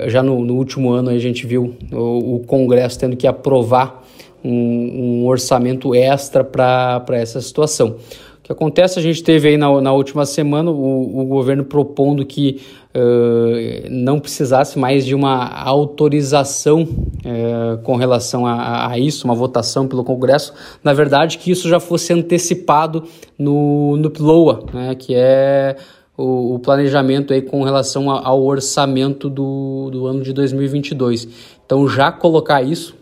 já 0.07 0.23
no, 0.23 0.45
no, 0.45 0.55
último 0.55 0.91
ano, 0.93 1.11
a 1.11 1.19
gente 1.19 1.47
viu 1.47 1.75
o, 1.93 2.37
o 2.37 2.41
Congresso 2.47 2.99
tendo 2.99 3.17
que 3.17 3.27
aprovar 3.27 4.03
um, 4.45 5.23
um 5.23 5.27
orçamento 5.27 5.95
extra 5.95 6.45
para 6.45 7.05
essa 7.11 7.41
situação. 7.41 7.97
Que 8.43 8.51
acontece, 8.51 8.99
a 8.99 9.03
gente 9.03 9.23
teve 9.23 9.51
aí 9.51 9.57
na, 9.57 9.81
na 9.81 9.93
última 9.93 10.27
semana 10.27 10.71
o, 10.71 11.21
o 11.21 11.25
governo 11.27 11.65
propondo 11.65 12.27
que 12.27 12.61
uh, 12.93 13.89
não 13.89 14.19
precisasse 14.19 14.79
mais 14.81 15.07
de 15.07 15.15
uma 15.15 15.47
autorização 15.63 16.83
uh, 16.83 17.79
com 17.85 17.95
relação 17.95 18.45
a, 18.45 18.91
a, 18.91 18.99
isso, 18.99 19.25
uma 19.27 19.35
votação 19.35 19.87
pelo 19.87 20.03
Congresso. 20.03 20.53
Na 20.83 20.93
verdade, 20.93 21.39
que 21.39 21.53
isso 21.53 21.69
já 21.69 21.79
fosse 21.79 22.13
antecipado 22.13 23.05
no, 23.39 23.97
no 23.97 24.11
PLOA, 24.11 24.65
né, 24.75 24.95
que 24.97 25.15
é 25.15 25.77
o, 26.17 26.59
planejamento 26.59 27.33
aí 27.33 27.43
com 27.43 27.63
relação 27.63 28.11
ao 28.11 28.43
orçamento 28.43 29.31
do, 29.31 29.89
do 29.91 30.07
ano 30.07 30.23
de 30.23 30.33
2022. 30.33 31.29
Então, 31.65 31.89
já 31.89 32.11
colocar 32.11 32.61
isso 32.61 32.95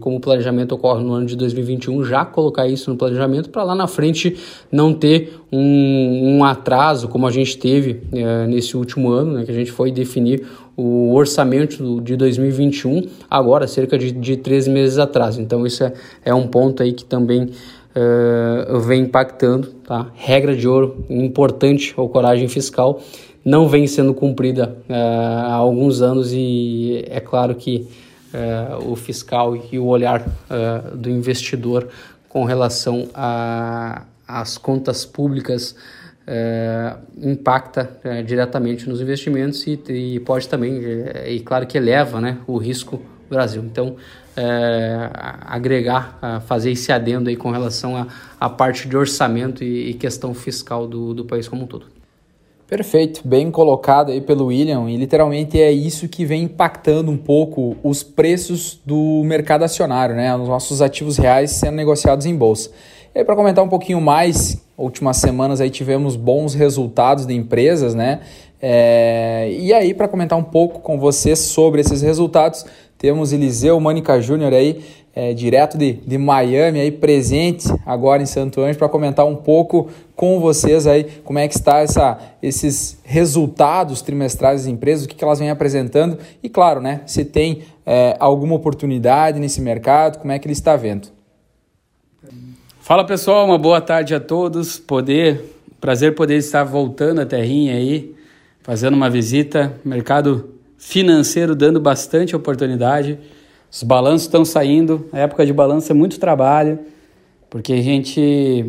como 0.00 0.16
o 0.16 0.20
planejamento 0.20 0.74
ocorre 0.74 1.04
no 1.04 1.12
ano 1.12 1.26
de 1.26 1.36
2021, 1.36 2.02
já 2.04 2.24
colocar 2.24 2.66
isso 2.66 2.90
no 2.90 2.96
planejamento 2.96 3.50
para 3.50 3.62
lá 3.62 3.74
na 3.74 3.86
frente 3.86 4.36
não 4.72 4.94
ter 4.94 5.34
um, 5.52 6.38
um 6.38 6.44
atraso 6.44 7.06
como 7.08 7.26
a 7.26 7.30
gente 7.30 7.58
teve 7.58 8.00
é, 8.12 8.46
nesse 8.46 8.76
último 8.76 9.10
ano, 9.10 9.34
né, 9.34 9.44
que 9.44 9.50
a 9.50 9.54
gente 9.54 9.70
foi 9.70 9.92
definir 9.92 10.46
o 10.74 11.12
orçamento 11.12 12.00
de 12.00 12.16
2021 12.16 13.02
agora, 13.28 13.66
cerca 13.66 13.98
de, 13.98 14.10
de 14.10 14.36
três 14.36 14.66
meses 14.66 14.96
atrás. 14.96 15.36
Então 15.36 15.66
isso 15.66 15.84
é, 15.84 15.92
é 16.24 16.32
um 16.32 16.46
ponto 16.46 16.82
aí 16.82 16.92
que 16.92 17.04
também 17.04 17.50
é, 17.94 18.78
vem 18.86 19.02
impactando, 19.02 19.68
tá? 19.84 20.06
Regra 20.14 20.56
de 20.56 20.66
ouro, 20.66 21.04
importante 21.10 21.92
ou 21.96 22.08
coragem 22.08 22.48
fiscal, 22.48 23.02
não 23.44 23.68
vem 23.68 23.86
sendo 23.86 24.14
cumprida 24.14 24.76
há 24.88 25.54
alguns 25.54 26.00
anos 26.00 26.32
e 26.32 27.04
é 27.08 27.20
claro 27.20 27.54
que 27.54 27.86
o 28.84 28.96
fiscal 28.96 29.56
e 29.70 29.78
o 29.78 29.86
olhar 29.86 30.20
uh, 30.20 30.96
do 30.96 31.08
investidor 31.08 31.88
com 32.28 32.44
relação 32.44 33.08
às 34.26 34.58
contas 34.58 35.04
públicas 35.06 35.74
uh, 36.26 36.98
impacta 37.16 37.90
diretamente 38.26 38.88
nos 38.88 39.00
investimentos 39.00 39.66
e, 39.66 39.80
e 39.88 40.20
pode 40.20 40.48
também, 40.48 40.80
e 41.26 41.40
claro 41.40 41.66
que 41.66 41.78
eleva 41.78 42.20
né, 42.20 42.38
o 42.46 42.58
risco 42.58 43.00
Brasil. 43.30 43.62
Então, 43.62 43.96
agregar, 45.44 46.40
fazer 46.46 46.70
esse 46.70 46.92
adendo 46.92 47.28
aí 47.28 47.36
com 47.36 47.50
relação 47.50 48.06
à 48.40 48.48
parte 48.48 48.88
de 48.88 48.96
orçamento 48.96 49.64
e, 49.64 49.90
e 49.90 49.94
questão 49.94 50.32
fiscal 50.32 50.86
do, 50.86 51.12
do 51.12 51.24
país 51.24 51.48
como 51.48 51.64
um 51.64 51.66
todo. 51.66 51.97
Perfeito, 52.68 53.26
bem 53.26 53.50
colocado 53.50 54.12
aí 54.12 54.20
pelo 54.20 54.48
William, 54.48 54.90
e 54.90 54.96
literalmente 54.98 55.58
é 55.58 55.72
isso 55.72 56.06
que 56.06 56.26
vem 56.26 56.42
impactando 56.42 57.10
um 57.10 57.16
pouco 57.16 57.74
os 57.82 58.02
preços 58.02 58.78
do 58.84 59.22
mercado 59.24 59.62
acionário, 59.62 60.14
né? 60.14 60.36
Os 60.36 60.48
nossos 60.48 60.82
ativos 60.82 61.16
reais 61.16 61.52
sendo 61.52 61.76
negociados 61.76 62.26
em 62.26 62.36
bolsa. 62.36 62.70
E 63.14 63.24
para 63.24 63.34
comentar 63.34 63.64
um 63.64 63.70
pouquinho 63.70 64.02
mais, 64.02 64.62
últimas 64.76 65.16
semanas 65.16 65.62
aí 65.62 65.70
tivemos 65.70 66.14
bons 66.14 66.52
resultados 66.52 67.24
de 67.24 67.32
empresas, 67.32 67.94
né? 67.94 68.20
É... 68.60 69.48
E 69.50 69.72
aí, 69.72 69.94
para 69.94 70.06
comentar 70.06 70.38
um 70.38 70.44
pouco 70.44 70.80
com 70.80 70.98
vocês 70.98 71.38
sobre 71.38 71.80
esses 71.80 72.02
resultados, 72.02 72.66
temos 72.98 73.32
Eliseu 73.32 73.78
Mânica 73.78 74.20
Júnior 74.20 74.52
aí, 74.52 74.84
é, 75.14 75.32
direto 75.32 75.78
de, 75.78 75.94
de 75.94 76.18
Miami, 76.18 76.80
aí 76.80 76.90
presente 76.90 77.66
agora 77.86 78.22
em 78.22 78.26
Santo 78.26 78.60
Anjo, 78.60 78.78
para 78.78 78.88
comentar 78.88 79.24
um 79.24 79.36
pouco 79.36 79.88
com 80.14 80.38
vocês 80.40 80.86
aí 80.86 81.04
como 81.24 81.38
é 81.38 81.48
que 81.48 81.54
está 81.54 81.78
essa, 81.78 82.18
esses 82.42 82.98
resultados 83.04 84.02
trimestrais 84.02 84.62
das 84.62 84.68
empresas, 84.68 85.04
o 85.04 85.08
que, 85.08 85.14
que 85.14 85.24
elas 85.24 85.38
vêm 85.38 85.50
apresentando 85.50 86.18
e, 86.42 86.48
claro, 86.48 86.80
né, 86.80 87.00
se 87.06 87.24
tem 87.24 87.62
é, 87.86 88.16
alguma 88.18 88.54
oportunidade 88.54 89.38
nesse 89.38 89.60
mercado, 89.60 90.18
como 90.18 90.32
é 90.32 90.38
que 90.38 90.46
ele 90.46 90.52
está 90.52 90.76
vendo. 90.76 91.08
Fala 92.88 93.04
pessoal, 93.04 93.44
uma 93.44 93.58
boa 93.58 93.82
tarde 93.82 94.14
a 94.14 94.20
todos. 94.20 94.78
Poder, 94.78 95.44
prazer 95.78 96.14
poder 96.14 96.36
estar 96.36 96.64
voltando 96.64 97.20
à 97.20 97.26
terrinha 97.26 97.74
aí, 97.74 98.14
fazendo 98.62 98.94
uma 98.94 99.10
visita, 99.10 99.78
mercado 99.84 100.57
financeiro 100.78 101.56
dando 101.56 101.80
bastante 101.80 102.34
oportunidade. 102.34 103.18
Os 103.70 103.82
balanços 103.82 104.22
estão 104.22 104.44
saindo, 104.44 105.06
a 105.12 105.18
época 105.18 105.44
de 105.44 105.52
balanço 105.52 105.90
é 105.90 105.94
muito 105.94 106.18
trabalho, 106.18 106.78
porque 107.50 107.72
a 107.72 107.82
gente 107.82 108.64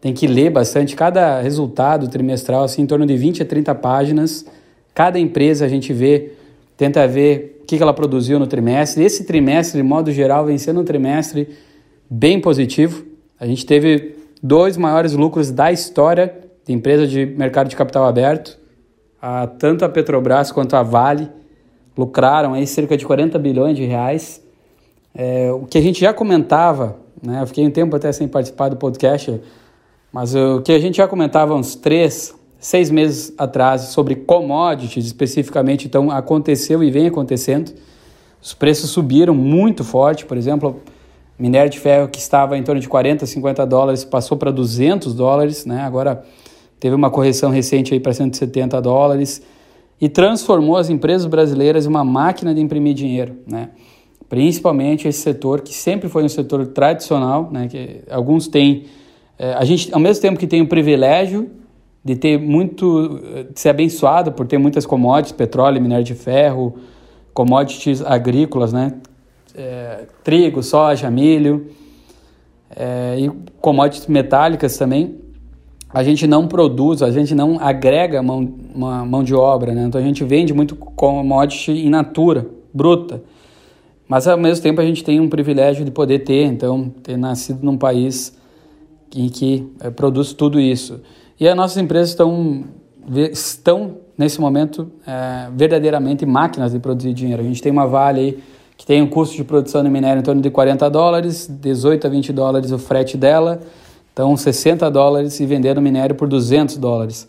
tem 0.00 0.12
que 0.12 0.26
ler 0.26 0.50
bastante 0.50 0.96
cada 0.96 1.40
resultado 1.40 2.08
trimestral, 2.08 2.64
assim, 2.64 2.82
em 2.82 2.86
torno 2.86 3.06
de 3.06 3.16
20 3.16 3.42
a 3.42 3.46
30 3.46 3.74
páginas. 3.76 4.44
Cada 4.94 5.18
empresa 5.18 5.64
a 5.64 5.68
gente 5.68 5.92
vê, 5.92 6.32
tenta 6.76 7.06
ver 7.06 7.60
o 7.62 7.66
que 7.66 7.76
ela 7.80 7.92
produziu 7.92 8.38
no 8.38 8.46
trimestre. 8.46 9.04
Esse 9.04 9.24
trimestre, 9.24 9.80
de 9.80 9.86
modo 9.86 10.10
geral, 10.10 10.46
vem 10.46 10.58
sendo 10.58 10.80
um 10.80 10.84
trimestre 10.84 11.48
bem 12.10 12.40
positivo. 12.40 13.04
A 13.38 13.46
gente 13.46 13.64
teve 13.64 14.16
dois 14.42 14.76
maiores 14.76 15.12
lucros 15.12 15.50
da 15.50 15.72
história 15.72 16.34
de 16.66 16.72
empresa 16.72 17.06
de 17.06 17.24
mercado 17.26 17.68
de 17.68 17.76
capital 17.76 18.04
aberto 18.04 18.63
a, 19.26 19.46
tanto 19.46 19.86
a 19.86 19.88
Petrobras 19.88 20.52
quanto 20.52 20.76
a 20.76 20.82
Vale 20.82 21.30
lucraram 21.96 22.52
aí 22.52 22.66
cerca 22.66 22.94
de 22.94 23.06
40 23.06 23.38
bilhões 23.38 23.74
de 23.74 23.82
reais. 23.82 24.44
É, 25.14 25.50
o 25.50 25.64
que 25.64 25.78
a 25.78 25.80
gente 25.80 25.98
já 25.98 26.12
comentava, 26.12 26.98
né, 27.22 27.40
eu 27.40 27.46
fiquei 27.46 27.66
um 27.66 27.70
tempo 27.70 27.96
até 27.96 28.12
sem 28.12 28.28
participar 28.28 28.68
do 28.68 28.76
podcast, 28.76 29.40
mas 30.12 30.34
o 30.34 30.60
que 30.60 30.72
a 30.72 30.78
gente 30.78 30.98
já 30.98 31.08
comentava 31.08 31.54
uns 31.54 31.74
três, 31.74 32.34
seis 32.58 32.90
meses 32.90 33.32
atrás 33.38 33.80
sobre 33.82 34.14
commodities 34.14 35.06
especificamente, 35.06 35.86
então 35.86 36.10
aconteceu 36.10 36.84
e 36.84 36.90
vem 36.90 37.06
acontecendo. 37.06 37.72
Os 38.42 38.52
preços 38.52 38.90
subiram 38.90 39.34
muito 39.34 39.82
forte, 39.84 40.26
por 40.26 40.36
exemplo, 40.36 40.82
Minério 41.38 41.70
de 41.70 41.80
ferro 41.80 42.08
que 42.08 42.18
estava 42.18 42.58
em 42.58 42.62
torno 42.62 42.80
de 42.80 42.88
40, 42.88 43.24
50 43.24 43.66
dólares 43.66 44.04
passou 44.04 44.36
para 44.36 44.52
200 44.52 45.14
dólares, 45.14 45.64
né? 45.64 45.80
Agora 45.80 46.22
teve 46.84 46.94
uma 46.94 47.08
correção 47.08 47.50
recente 47.50 47.94
aí 47.94 47.98
para 47.98 48.12
170 48.12 48.78
dólares 48.82 49.40
e 49.98 50.06
transformou 50.06 50.76
as 50.76 50.90
empresas 50.90 51.26
brasileiras 51.26 51.86
em 51.86 51.88
uma 51.88 52.04
máquina 52.04 52.54
de 52.54 52.60
imprimir 52.60 52.92
dinheiro, 52.92 53.36
né? 53.46 53.70
Principalmente 54.28 55.08
esse 55.08 55.22
setor 55.22 55.62
que 55.62 55.72
sempre 55.72 56.10
foi 56.10 56.22
um 56.22 56.28
setor 56.28 56.66
tradicional, 56.66 57.48
né? 57.50 57.68
Que 57.68 58.02
alguns 58.10 58.48
têm, 58.48 58.84
é, 59.38 59.54
a 59.54 59.64
gente 59.64 59.94
ao 59.94 59.98
mesmo 59.98 60.20
tempo 60.20 60.38
que 60.38 60.46
tem 60.46 60.60
o 60.60 60.68
privilégio 60.68 61.48
de 62.04 62.16
ter 62.16 62.38
muito, 62.38 63.18
de 63.50 63.58
ser 63.58 63.70
abençoado 63.70 64.32
por 64.32 64.46
ter 64.46 64.58
muitas 64.58 64.84
commodities, 64.84 65.32
petróleo, 65.32 65.80
minério 65.80 66.04
de 66.04 66.14
ferro, 66.14 66.74
commodities 67.32 68.02
agrícolas, 68.02 68.74
né? 68.74 68.92
É, 69.54 70.04
trigo, 70.22 70.62
soja, 70.62 71.10
milho 71.10 71.66
é, 72.76 73.16
e 73.20 73.30
commodities 73.58 74.06
metálicas 74.06 74.76
também. 74.76 75.23
A 75.94 76.02
gente 76.02 76.26
não 76.26 76.48
produz, 76.48 77.02
a 77.02 77.10
gente 77.12 77.36
não 77.36 77.56
agrega 77.60 78.20
mão, 78.20 78.52
uma 78.74 79.04
mão 79.04 79.22
de 79.22 79.32
obra, 79.32 79.72
né? 79.72 79.84
Então 79.84 80.00
a 80.00 80.04
gente 80.04 80.24
vende 80.24 80.52
muito 80.52 80.74
commodity 80.74 81.70
in 81.70 81.88
natura, 81.88 82.48
bruta. 82.72 83.22
Mas 84.08 84.26
ao 84.26 84.36
mesmo 84.36 84.60
tempo 84.60 84.80
a 84.80 84.84
gente 84.84 85.04
tem 85.04 85.20
um 85.20 85.28
privilégio 85.28 85.84
de 85.84 85.92
poder 85.92 86.18
ter, 86.20 86.46
então, 86.46 86.92
ter 87.02 87.16
nascido 87.16 87.62
num 87.62 87.78
país 87.78 88.36
em 89.14 89.28
que 89.28 89.66
é, 89.80 89.88
produz 89.88 90.32
tudo 90.32 90.58
isso. 90.58 91.00
E 91.38 91.46
as 91.46 91.56
nossas 91.56 91.76
empresas 91.76 92.10
estão, 92.10 92.64
estão 93.30 93.96
nesse 94.18 94.40
momento, 94.40 94.90
é, 95.06 95.48
verdadeiramente 95.54 96.26
máquinas 96.26 96.72
de 96.72 96.80
produzir 96.80 97.12
dinheiro. 97.12 97.40
A 97.40 97.44
gente 97.44 97.62
tem 97.62 97.70
uma 97.70 97.86
Vale 97.86 98.20
aí 98.20 98.38
que 98.76 98.84
tem 98.84 99.00
um 99.00 99.06
custo 99.06 99.36
de 99.36 99.44
produção 99.44 99.84
de 99.84 99.90
minério 99.90 100.18
em 100.18 100.22
torno 100.24 100.42
de 100.42 100.50
40 100.50 100.90
dólares, 100.90 101.48
18 101.48 102.06
a 102.06 102.10
20 102.10 102.32
dólares 102.32 102.72
o 102.72 102.78
frete 102.78 103.16
dela, 103.16 103.60
então 104.14 104.36
60 104.36 104.88
dólares 104.92 105.40
e 105.40 105.44
vendendo 105.44 105.82
minério 105.82 106.14
por 106.14 106.28
200 106.28 106.76
dólares. 106.76 107.28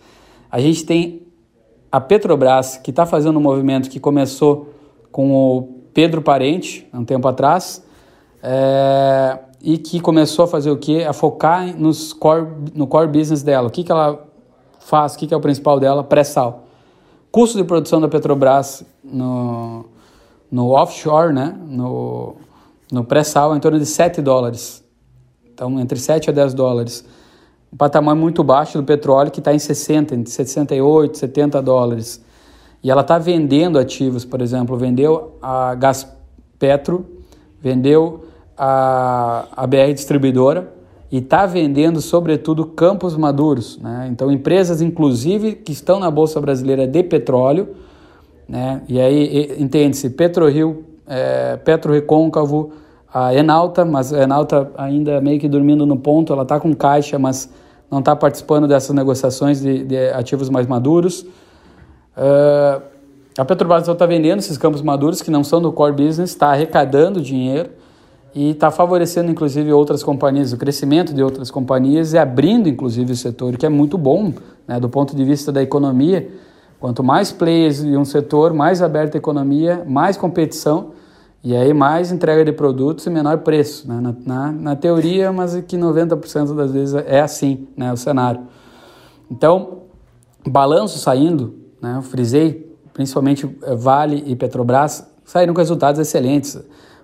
A 0.51 0.61
gente 0.61 0.85
tem 0.85 1.23
a 1.91 1.99
Petrobras, 1.99 2.77
que 2.77 2.91
está 2.91 3.07
fazendo 3.07 3.37
um 3.39 3.41
movimento 3.41 3.89
que 3.89 3.99
começou 3.99 4.69
com 5.11 5.33
o 5.33 5.81
Pedro 5.93 6.21
Parente, 6.21 6.87
um 6.93 7.03
tempo 7.03 7.27
atrás, 7.27 7.83
é, 8.43 9.39
e 9.63 9.79
que 9.79 9.99
começou 9.99 10.45
a 10.45 10.47
fazer 10.47 10.69
o 10.69 10.77
quê? 10.77 11.03
A 11.09 11.11
focar 11.11 11.75
nos 11.75 12.13
core, 12.13 12.47
no 12.75 12.85
core 12.85 13.07
business 13.07 13.41
dela. 13.41 13.67
O 13.67 13.71
que, 13.71 13.83
que 13.83 13.91
ela 13.91 14.23
faz? 14.79 15.15
O 15.15 15.17
que, 15.17 15.25
que 15.25 15.33
é 15.33 15.37
o 15.37 15.41
principal 15.41 15.79
dela? 15.79 16.03
Pré-sal. 16.03 16.67
Custo 17.31 17.57
de 17.57 17.63
produção 17.63 17.99
da 17.99 18.07
Petrobras 18.07 18.85
no, 19.03 19.85
no 20.51 20.69
offshore, 20.69 21.33
né? 21.33 21.57
no, 21.65 22.35
no 22.91 23.03
pré-sal, 23.03 23.55
é 23.55 23.57
em 23.57 23.59
torno 23.59 23.79
de 23.79 23.87
7 23.87 24.21
dólares. 24.21 24.84
Então, 25.55 25.79
entre 25.79 25.97
7 25.97 26.29
a 26.29 26.33
10 26.33 26.53
dólares. 26.53 27.05
Um 27.71 27.77
patamar 27.77 28.13
muito 28.13 28.43
baixo 28.43 28.77
do 28.77 28.83
petróleo, 28.83 29.31
que 29.31 29.39
está 29.39 29.53
em 29.53 29.59
60, 29.59 30.13
entre 30.13 30.29
68 30.29 31.15
e 31.15 31.17
70 31.17 31.61
dólares. 31.61 32.21
E 32.83 32.91
ela 32.91 33.01
está 33.01 33.17
vendendo 33.17 33.79
ativos, 33.79 34.25
por 34.25 34.41
exemplo, 34.41 34.77
vendeu 34.77 35.37
a 35.41 35.73
Gás 35.75 36.05
Petro, 36.59 37.05
vendeu 37.61 38.25
a, 38.57 39.47
a 39.55 39.65
BR 39.65 39.93
Distribuidora 39.93 40.73
e 41.09 41.19
está 41.19 41.45
vendendo, 41.45 42.01
sobretudo, 42.01 42.65
campos 42.65 43.15
maduros. 43.15 43.79
Né? 43.79 44.09
Então, 44.11 44.29
empresas, 44.29 44.81
inclusive, 44.81 45.53
que 45.53 45.71
estão 45.71 46.01
na 46.01 46.11
Bolsa 46.11 46.41
Brasileira 46.41 46.85
de 46.85 47.01
Petróleo, 47.01 47.69
né? 48.47 48.81
e 48.89 48.99
aí 48.99 49.55
entende-se 49.57 50.09
PetroRio, 50.09 50.83
é, 51.07 51.55
Petro 51.57 51.93
Recôncavo, 51.93 52.73
a 53.17 53.33
Enalta, 53.33 53.85
mas 53.85 54.11
a 54.11 54.23
Enalta 54.23 54.69
ainda 54.77 55.21
meio 55.21 55.39
que 55.39 55.47
dormindo 55.47 55.85
no 55.85 55.95
ponto, 55.95 56.33
ela 56.33 56.43
está 56.43 56.59
com 56.59 56.75
caixa, 56.75 57.17
mas 57.17 57.49
não 57.89 57.99
está 57.99 58.13
participando 58.13 58.67
dessas 58.67 58.93
negociações 58.93 59.61
de, 59.61 59.85
de 59.85 60.09
ativos 60.09 60.49
mais 60.49 60.67
maduros. 60.67 61.21
Uh, 61.21 62.81
a 63.37 63.45
Petrobras 63.45 63.87
está 63.87 64.05
vendendo 64.05 64.39
esses 64.39 64.57
campos 64.57 64.81
maduros 64.81 65.21
que 65.21 65.31
não 65.31 65.45
são 65.45 65.61
do 65.61 65.71
core 65.71 65.93
business, 65.93 66.31
está 66.31 66.47
arrecadando 66.47 67.21
dinheiro 67.21 67.69
e 68.33 68.49
está 68.49 68.69
favorecendo 68.69 69.31
inclusive 69.31 69.71
outras 69.71 70.03
companhias, 70.03 70.51
o 70.51 70.57
crescimento 70.57 71.13
de 71.13 71.23
outras 71.23 71.49
companhias 71.49 72.11
e 72.11 72.17
abrindo 72.17 72.67
inclusive 72.67 73.13
o 73.13 73.15
setor, 73.15 73.55
que 73.55 73.65
é 73.65 73.69
muito 73.69 73.97
bom 73.97 74.33
né, 74.67 74.77
do 74.77 74.89
ponto 74.89 75.15
de 75.15 75.23
vista 75.23 75.53
da 75.53 75.63
economia. 75.63 76.29
Quanto 76.81 77.01
mais 77.01 77.31
players 77.31 77.81
em 77.81 77.95
um 77.95 78.03
setor, 78.03 78.53
mais 78.53 78.81
aberta 78.81 79.17
a 79.17 79.19
economia, 79.19 79.85
mais 79.87 80.17
competição 80.17 80.91
e 81.45 81.55
aí 81.55 81.73
mais 81.73 82.11
entrega 82.11 82.43
de 82.43 82.51
produtos 82.51 83.05
e 83.05 83.09
menor 83.09 83.37
preço. 83.37 83.87
Né? 83.87 84.01
Na, 84.01 84.15
na, 84.25 84.51
na 84.51 84.75
teoria, 84.75 85.31
mas 85.31 85.55
que 85.61 85.77
90% 85.77 86.55
das 86.55 86.71
vezes 86.71 86.95
é 86.95 87.21
assim 87.21 87.67
né, 87.77 87.93
o 87.93 87.97
cenário. 87.97 88.41
Então, 89.29 89.83
balanço 90.45 90.97
saindo, 90.97 91.55
né, 91.81 91.93
eu 91.97 92.01
frisei, 92.01 92.75
principalmente 92.93 93.47
eh, 93.63 93.75
Vale 93.75 94.23
e 94.25 94.35
Petrobras, 94.35 95.07
saíram 95.23 95.53
com 95.53 95.59
resultados 95.59 95.99
excelentes 95.99 96.59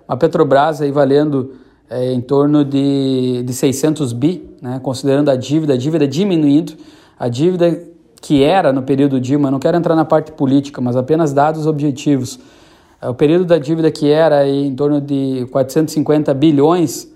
a 0.06 0.16
Petrobras 0.16 0.82
aí 0.82 0.90
valendo 0.90 1.52
é, 1.88 2.12
em 2.12 2.20
torno 2.20 2.64
de, 2.64 3.42
de 3.44 3.52
600 3.52 4.12
bi, 4.12 4.50
né, 4.60 4.80
considerando 4.82 5.30
a 5.30 5.36
dívida, 5.36 5.74
a 5.74 5.76
dívida 5.76 6.06
diminuindo, 6.06 6.74
a 7.18 7.28
dívida 7.28 7.82
que 8.20 8.42
era 8.42 8.72
no 8.72 8.82
período 8.82 9.20
Dilma, 9.20 9.50
não 9.50 9.58
quero 9.58 9.76
entrar 9.76 9.96
na 9.96 10.04
parte 10.04 10.32
política, 10.32 10.80
mas 10.80 10.96
apenas 10.96 11.32
dados 11.32 11.66
objetivos. 11.66 12.38
É, 13.02 13.08
o 13.08 13.14
período 13.14 13.44
da 13.44 13.58
dívida 13.58 13.90
que 13.90 14.08
era 14.08 14.48
em 14.48 14.74
torno 14.76 15.00
de 15.00 15.46
450 15.50 16.32
bilhões 16.32 17.12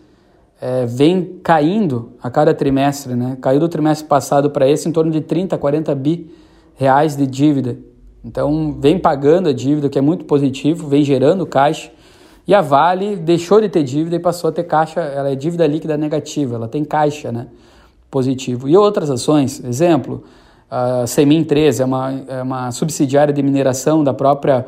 é, 0.61 0.85
vem 0.85 1.39
caindo 1.43 2.13
a 2.21 2.29
cada 2.29 2.53
trimestre, 2.53 3.15
né? 3.15 3.39
Caiu 3.41 3.61
do 3.61 3.69
trimestre 3.69 4.09
passado 4.09 4.51
para 4.51 4.69
esse 4.69 4.89
em 4.89 4.93
torno 4.93 5.13
de 5.13 5.21
30, 5.21 5.57
40 5.57 5.95
bi 5.95 6.29
reais 6.75 7.15
de 7.15 7.27
dívida. 7.27 7.79
Então 8.25 8.77
vem 8.81 8.99
pagando 8.99 9.49
a 9.49 9.53
dívida, 9.53 9.89
que 9.89 9.97
é 9.97 10.03
muito 10.03 10.25
positivo, 10.25 10.89
vem 10.89 11.05
gerando 11.05 11.47
caixa. 11.47 11.93
E 12.49 12.55
a 12.55 12.61
Vale 12.61 13.17
deixou 13.17 13.61
de 13.61 13.69
ter 13.69 13.85
dívida 13.85 14.17
e 14.17 14.19
passou 14.19 14.51
a 14.51 14.53
ter 14.53 14.65
caixa, 14.65 15.01
ela 15.01 15.31
é 15.31 15.35
dívida 15.37 15.67
líquida 15.67 15.97
negativa, 15.97 16.57
ela 16.57 16.69
tem 16.69 16.85
caixa 16.85 17.31
né, 17.31 17.47
positivo. 18.11 18.69
E 18.69 18.77
outras 18.77 19.11
ações, 19.11 19.63
exemplo, 19.65 20.25
a 20.71 21.07
Semin 21.07 21.45
13 21.45 21.83
é 21.83 21.85
uma, 21.85 22.13
é 22.29 22.43
uma 22.43 22.71
subsidiária 22.73 23.33
de 23.33 23.43
mineração 23.43 24.03
da 24.03 24.15
própria, 24.15 24.67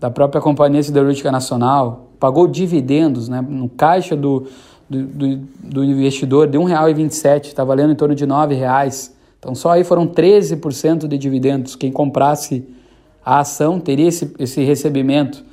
da 0.00 0.10
própria 0.10 0.40
Companhia 0.40 0.82
Siderúrgica 0.82 1.30
Nacional, 1.32 2.08
pagou 2.20 2.46
dividendos 2.46 3.28
né, 3.28 3.40
no 3.40 3.68
caixa 3.68 4.16
do, 4.16 4.46
do, 4.88 5.02
do, 5.02 5.36
do 5.62 5.84
investidor 5.84 6.48
de 6.48 6.58
R$ 6.58 6.64
1,27, 6.64 7.46
está 7.46 7.64
valendo 7.64 7.92
em 7.92 7.96
torno 7.96 8.14
de 8.14 8.24
R$ 8.24 8.30
9,00. 8.30 9.12
Então 9.38 9.54
só 9.54 9.70
aí 9.70 9.84
foram 9.84 10.06
13% 10.06 11.06
de 11.06 11.18
dividendos. 11.18 11.76
Quem 11.76 11.92
comprasse 11.92 12.66
a 13.24 13.40
ação 13.40 13.78
teria 13.78 14.08
esse, 14.08 14.34
esse 14.38 14.62
recebimento. 14.62 15.44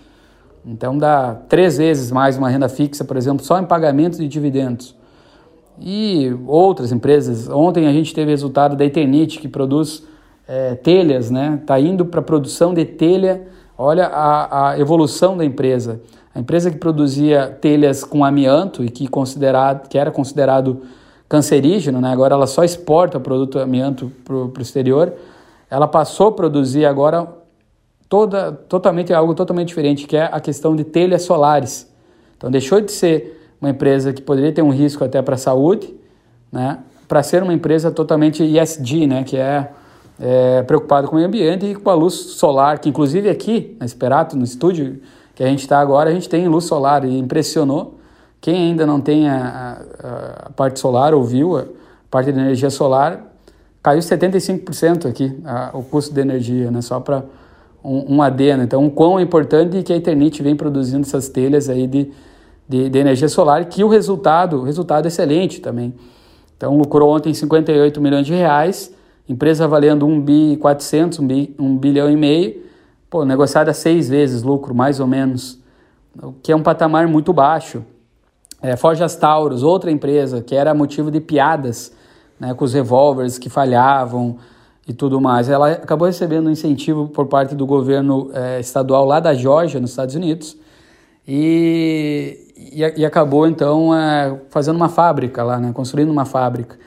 Então 0.66 0.98
dá 0.98 1.36
três 1.48 1.78
vezes 1.78 2.12
mais 2.12 2.38
uma 2.38 2.50
renda 2.50 2.68
fixa, 2.68 3.04
por 3.04 3.18
exemplo, 3.18 3.46
só 3.46 3.60
em 3.60 3.66
pagamento 3.66 4.18
de 4.18 4.28
dividendos. 4.28 4.96
E 5.80 6.34
outras 6.48 6.92
empresas. 6.92 7.50
Ontem 7.50 7.86
a 7.86 7.92
gente 7.92 8.14
teve 8.14 8.32
resultado 8.32 8.76
da 8.76 8.86
Eternit, 8.86 9.40
que 9.40 9.48
produz 9.48 10.04
é, 10.48 10.76
telhas, 10.76 11.30
né? 11.30 11.60
Está 11.62 11.80
indo 11.80 12.06
para 12.06 12.22
produção 12.22 12.74
de 12.74 12.86
telha. 12.86 13.46
Olha 13.78 14.08
a, 14.08 14.72
a, 14.72 14.80
evolução 14.80 15.36
da 15.36 15.44
empresa. 15.44 16.02
A 16.34 16.40
empresa 16.40 16.72
que 16.72 16.78
produzia 16.78 17.58
telhas 17.60 18.04
com 18.04 18.24
amianto 18.24 18.84
e 18.84 18.90
que, 18.90 19.08
considerado, 19.08 19.88
que 19.88 19.98
era 19.98 20.12
considerado 20.12 20.82
cancerígeno, 21.28 22.00
né? 22.00 22.12
agora 22.12 22.36
ela 22.36 22.48
só 22.48 22.64
exporta 22.64 23.20
produto 23.20 23.60
amianto 23.60 24.12
para 24.24 24.36
o 24.36 24.54
exterior. 24.60 25.14
Ela 25.70 25.88
passou 25.88 26.28
a 26.28 26.32
produzir 26.32 26.86
agora 26.86 27.28
toda, 28.08 28.52
totalmente 28.52 29.14
algo 29.14 29.34
totalmente 29.34 29.70
diferente, 29.70 30.08
que 30.08 30.16
é 30.16 30.30
a 30.32 30.40
questão 30.40 30.76
de 30.76 30.84
telhas 30.84 31.24
solares. 31.24 31.92
Então 32.38 32.50
deixou 32.52 32.80
de 32.80 32.92
ser 32.92 33.56
uma 33.60 33.70
empresa 33.70 34.14
que 34.14 34.22
poderia 34.22 34.52
ter 34.52 34.62
um 34.62 34.70
risco 34.70 35.04
até 35.04 35.22
para 35.22 35.36
a 35.36 35.38
saúde, 35.38 35.94
né, 36.52 36.80
para 37.08 37.24
ser 37.24 37.44
uma 37.44 37.54
empresa 37.54 37.92
totalmente 37.92 38.44
ESG, 38.44 39.08
né, 39.08 39.24
que 39.24 39.38
é, 39.38 39.70
é 40.20 40.64
preocupado 40.64 41.08
com 41.08 41.14
o 41.14 41.16
meio 41.16 41.28
ambiente 41.28 41.66
e 41.66 41.76
com 41.76 41.90
a 41.90 41.94
luz 41.94 42.14
solar, 42.14 42.80
que 42.80 42.90
inclusive 42.90 43.30
aqui 43.30 43.76
na 43.80 43.86
Esperato, 43.86 44.38
no 44.38 44.44
estúdio 44.44 45.00
que 45.34 45.44
a 45.44 45.48
gente 45.48 45.60
está 45.60 45.80
agora, 45.80 46.10
a 46.10 46.14
gente 46.14 46.30
tem 46.30 46.48
luz 46.48 46.66
solar 46.66 47.04
e 47.04 47.18
impressionou. 47.18 48.00
Quem 48.40 48.70
ainda 48.70 48.86
não 48.86 49.02
tem 49.02 49.28
a, 49.28 49.82
a, 50.00 50.48
a 50.48 50.50
parte 50.52 50.80
solar 50.80 51.14
ou 51.14 51.24
viu 51.24 51.58
a 51.58 51.66
parte 52.10 52.32
de 52.32 52.40
energia 52.40 52.70
solar, 52.70 53.36
caiu 53.84 54.00
75% 54.00 55.08
aqui 55.08 55.38
a, 55.44 55.72
o 55.74 55.84
custo 55.84 56.14
de 56.14 56.22
energia, 56.22 56.72
né, 56.72 56.82
só 56.82 57.00
para 57.00 57.24
um, 57.84 58.16
um 58.16 58.22
adeno. 58.22 58.64
Então, 58.64 58.86
o 58.86 58.90
quão 58.90 59.20
é 59.20 59.22
importante 59.22 59.84
que 59.84 59.92
a 59.94 59.96
Eternit 59.98 60.42
vem 60.42 60.56
produzindo 60.56 61.02
essas 61.02 61.28
telhas 61.30 61.70
aí 61.70 61.86
de, 61.86 62.12
de, 62.68 62.90
de, 62.90 63.00
energia 63.00 63.28
solar, 63.28 63.66
que 63.66 63.84
o 63.84 63.88
resultado, 63.88 64.62
o 64.62 64.64
resultado 64.64 65.06
é 65.06 65.08
excelente 65.10 65.60
também. 65.60 65.94
Então, 66.58 66.78
lucrou 66.78 67.14
ontem 67.14 67.34
58 67.34 68.00
milhões 68.00 68.26
de 68.26 68.34
reais, 68.34 68.95
empresa 69.28 69.68
valendo 69.68 70.06
1 70.06 70.22
bi 70.22 70.58
400, 70.58 71.20
1, 71.20 71.28
bi, 71.28 71.56
1 71.58 71.78
bilhão 71.78 72.10
e 72.10 72.16
meio, 72.16 72.64
pô, 73.10 73.26
negociada 73.26 73.74
seis 73.74 74.10
vezes 74.10 74.44
lucro, 74.44 74.74
mais 74.74 75.00
ou 75.00 75.08
menos, 75.08 75.60
o 76.22 76.34
que 76.34 76.52
é 76.52 76.56
um 76.56 76.64
patamar 76.64 77.08
muito 77.08 77.34
baixo. 77.34 77.84
É, 78.62 78.76
Forjas 78.76 79.16
Taurus, 79.16 79.64
outra 79.64 79.92
empresa 79.92 80.42
que 80.42 80.56
era 80.56 80.74
motivo 80.74 81.12
de 81.12 81.20
piadas 81.20 81.94
né, 82.40 82.54
com 82.54 82.66
os 82.66 82.74
revólveres 82.74 83.38
que 83.38 83.50
falhavam 83.50 84.38
e 84.88 84.94
tudo 84.94 85.20
mais. 85.20 85.50
Ela 85.50 85.72
acabou 85.72 86.08
recebendo 86.08 86.48
um 86.48 86.52
incentivo 86.52 87.08
por 87.08 87.28
parte 87.28 87.56
do 87.56 87.66
governo 87.66 88.30
é, 88.34 88.60
estadual 88.60 89.06
lá 89.06 89.20
da 89.20 89.34
Georgia, 89.34 89.80
nos 89.80 89.92
Estados 89.92 90.16
Unidos, 90.16 90.58
e, 91.28 92.52
e, 92.56 93.02
e 93.02 93.06
acabou 93.06 93.48
então 93.48 93.96
é, 93.96 94.40
fazendo 94.50 94.76
uma 94.76 94.90
fábrica 94.90 95.44
lá, 95.44 95.60
né, 95.60 95.72
construindo 95.74 96.12
uma 96.12 96.26
fábrica. 96.26 96.78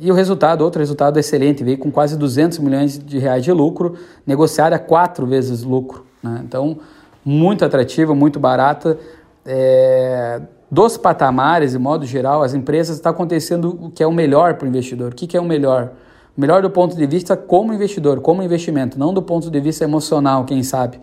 E 0.00 0.10
o 0.10 0.14
resultado, 0.14 0.62
outro 0.62 0.78
resultado 0.78 1.18
excelente, 1.18 1.62
veio 1.62 1.76
com 1.76 1.90
quase 1.90 2.16
200 2.16 2.58
milhões 2.58 2.98
de 2.98 3.18
reais 3.18 3.44
de 3.44 3.52
lucro, 3.52 3.96
negociada 4.26 4.78
quatro 4.78 5.26
vezes 5.26 5.62
lucro. 5.62 6.06
Né? 6.22 6.40
Então, 6.42 6.78
muito 7.22 7.66
atrativa, 7.66 8.14
muito 8.14 8.40
barata. 8.40 8.98
É, 9.44 10.40
dos 10.70 10.96
patamares, 10.96 11.72
de 11.72 11.78
modo 11.78 12.06
geral, 12.06 12.42
as 12.42 12.54
empresas 12.54 12.96
está 12.96 13.10
acontecendo 13.10 13.78
o 13.78 13.90
que 13.90 14.02
é 14.02 14.06
o 14.06 14.12
melhor 14.12 14.54
para 14.54 14.64
o 14.64 14.68
investidor. 14.68 15.12
O 15.12 15.14
que, 15.14 15.26
que 15.26 15.36
é 15.36 15.40
o 15.40 15.44
melhor? 15.44 15.92
O 16.34 16.40
melhor 16.40 16.62
do 16.62 16.70
ponto 16.70 16.96
de 16.96 17.06
vista 17.06 17.36
como 17.36 17.74
investidor, 17.74 18.22
como 18.22 18.42
investimento, 18.42 18.98
não 18.98 19.12
do 19.12 19.20
ponto 19.20 19.50
de 19.50 19.60
vista 19.60 19.84
emocional, 19.84 20.44
quem 20.46 20.62
sabe. 20.62 20.98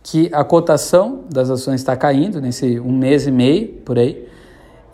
Que 0.00 0.30
a 0.32 0.44
cotação 0.44 1.24
das 1.28 1.50
ações 1.50 1.80
está 1.80 1.96
caindo 1.96 2.40
nesse 2.40 2.78
um 2.78 2.92
mês 2.92 3.26
e 3.26 3.32
meio 3.32 3.68
por 3.84 3.98
aí, 3.98 4.28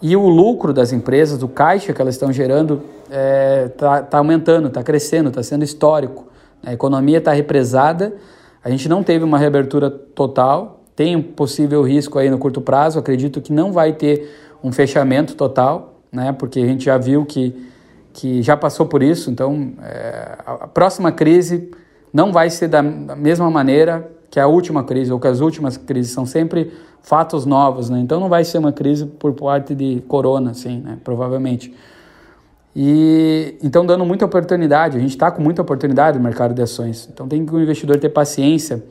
e 0.07 0.15
o 0.15 0.29
lucro 0.29 0.75
das 0.75 0.93
empresas, 0.93 1.43
o 1.43 1.49
caixa 1.49 1.95
que 1.95 2.03
elas 2.03 2.17
estão 2.17 2.31
gerando, 2.31 2.83
está 3.05 3.17
é, 3.17 3.69
tá, 3.69 4.03
tá 4.03 4.19
aumentando, 4.19 4.69
está 4.69 4.83
crescendo, 4.83 5.31
está 5.31 5.43
sendo 5.43 5.65
histórico. 5.65 6.27
A 6.63 6.75
economia 6.75 7.17
está 7.17 7.33
represada, 7.33 8.15
a 8.63 8.69
gente 8.69 8.87
não 8.87 9.03
teve 9.03 9.25
uma 9.25 9.39
reabertura 9.39 9.89
total, 9.89 10.83
tem 10.95 11.17
um 11.17 11.23
possível 11.23 11.81
risco 11.81 12.19
aí 12.19 12.29
no 12.29 12.37
curto 12.37 12.61
prazo, 12.61 12.99
acredito 12.99 13.41
que 13.41 13.51
não 13.51 13.73
vai 13.73 13.95
ter 13.95 14.31
um 14.63 14.71
fechamento 14.71 15.35
total, 15.35 16.03
né, 16.13 16.35
porque 16.39 16.61
a 16.61 16.67
gente 16.67 16.85
já 16.85 16.99
viu 16.99 17.25
que, 17.25 17.67
que 18.13 18.43
já 18.43 18.59
passou 18.59 18.85
por 18.85 19.03
isso, 19.03 19.31
então 19.31 19.73
é, 19.83 20.37
a 20.45 20.69
próxima 20.69 21.13
crise 21.13 21.71
não 22.13 22.31
vai 22.31 22.51
ser 22.51 22.69
da 22.69 22.83
mesma 22.83 23.51
maneira 23.51 24.13
que 24.35 24.41
a 24.41 24.49
última 24.49 24.83
crise, 24.83 25.13
ou 25.13 25.21
que 25.21 25.29
as 25.29 25.39
últimas 25.39 25.77
crises 25.77 26.11
são 26.11 26.27
sempre 26.27 26.73
fatos 27.01 27.47
novos, 27.47 27.89
né? 27.89 28.01
Então 28.01 28.19
não 28.19 28.29
vai 28.29 28.45
ser 28.45 28.59
uma 28.59 28.73
crise 28.73 29.07
por 29.07 29.33
parte 29.33 29.77
de 29.77 30.03
corona, 30.09 30.51
assim, 30.51 30.81
né? 30.81 30.99
Provavelmente. 31.05 31.73
E 32.75 33.57
então 33.63 33.87
dando 33.87 34.05
muita 34.05 34.25
oportunidade, 34.25 34.97
a 34.97 35.01
gente 35.01 35.11
está 35.11 35.31
com 35.31 35.41
muita 35.41 35.63
oportunidade 35.63 36.19
no 36.19 36.25
mercado 36.25 36.53
de 36.53 36.61
ações. 36.61 37.09
Então 37.13 37.29
tem 37.29 37.47
que 37.47 37.55
o 37.55 37.61
investidor 37.61 37.97
ter 38.01 38.09
paciência, 38.09 38.83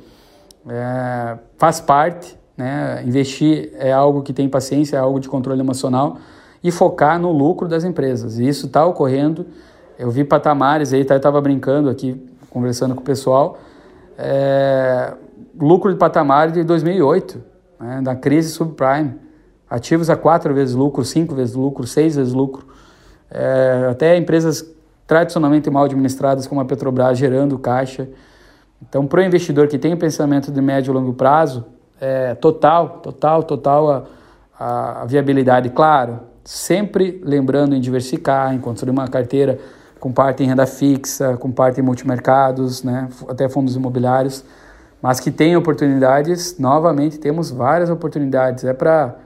é, 0.66 1.38
faz 1.58 1.82
parte, 1.82 2.38
né? 2.56 3.04
Investir 3.06 3.74
é 3.78 3.92
algo 3.92 4.22
que 4.22 4.32
tem 4.32 4.48
paciência, 4.48 4.96
é 4.96 5.00
algo 5.02 5.20
de 5.20 5.28
controle 5.28 5.60
emocional 5.60 6.20
e 6.64 6.72
focar 6.72 7.20
no 7.20 7.34
lucro 7.34 7.68
das 7.68 7.84
empresas. 7.84 8.40
E 8.40 8.48
isso 8.48 8.68
está 8.68 8.86
ocorrendo. 8.86 9.46
Eu 10.00 10.10
vi 10.10 10.24
patamares 10.24 10.94
aí, 10.94 11.04
tá, 11.04 11.16
eu 11.16 11.18
estava 11.18 11.42
brincando 11.42 11.90
aqui, 11.90 12.16
conversando 12.50 12.96
com 12.96 13.02
o 13.02 13.04
pessoal. 13.04 13.58
É, 14.18 15.16
lucro 15.60 15.92
de 15.92 15.98
patamar 15.98 16.52
de 16.52 16.64
2008, 16.64 17.44
né, 17.80 18.02
da 18.02 18.16
crise 18.16 18.50
subprime. 18.50 19.16
Ativos 19.70 20.10
a 20.10 20.16
quatro 20.16 20.54
vezes 20.54 20.76
lucro, 20.76 21.04
cinco 21.04 21.34
vezes 21.36 21.56
lucro, 21.56 21.86
seis 21.88 22.16
vezes 22.16 22.34
lucro. 22.34 22.68
É, 23.30 23.88
até 23.90 24.16
empresas 24.16 24.66
tradicionalmente 25.08 25.70
mal 25.70 25.86
administradas 25.86 26.48
como 26.48 26.62
a 26.62 26.66
Petrobras 26.66 27.18
gerando 27.18 27.58
caixa. 27.58 28.08
Então, 28.82 29.08
para 29.08 29.22
o 29.22 29.24
investidor 29.24 29.68
que 29.68 29.78
tem 29.78 29.94
o 29.94 29.98
pensamento 29.98 30.52
de 30.52 30.62
médio 30.62 30.92
e 30.92 30.94
longo 30.94 31.14
prazo, 31.14 31.66
é 32.00 32.36
total, 32.36 33.00
total, 33.02 33.44
total 33.44 33.92
a, 33.92 34.04
a, 34.60 35.02
a 35.02 35.06
viabilidade. 35.06 35.70
Claro, 35.70 36.20
sempre 36.44 37.22
lembrando 37.24 37.76
em 37.76 37.80
diversificar, 37.80 38.54
em 38.54 38.60
construir 38.60 38.92
uma 38.92 39.08
carteira 39.08 39.58
com 40.00 40.12
parte 40.12 40.44
em 40.44 40.48
renda 40.48 40.66
fixa, 40.66 41.38
com 41.38 41.50
parte 41.50 41.80
em 41.80 41.84
multimercados, 41.84 42.84
né, 42.84 43.08
até 43.30 43.48
fundos 43.48 43.76
imobiliários 43.76 44.44
mas 45.04 45.20
que 45.20 45.30
tem 45.30 45.54
oportunidades, 45.58 46.58
novamente 46.58 47.20
temos 47.20 47.52
várias 47.52 47.90
oportunidades. 47.90 48.64
É 48.64 48.72
para 48.72 49.18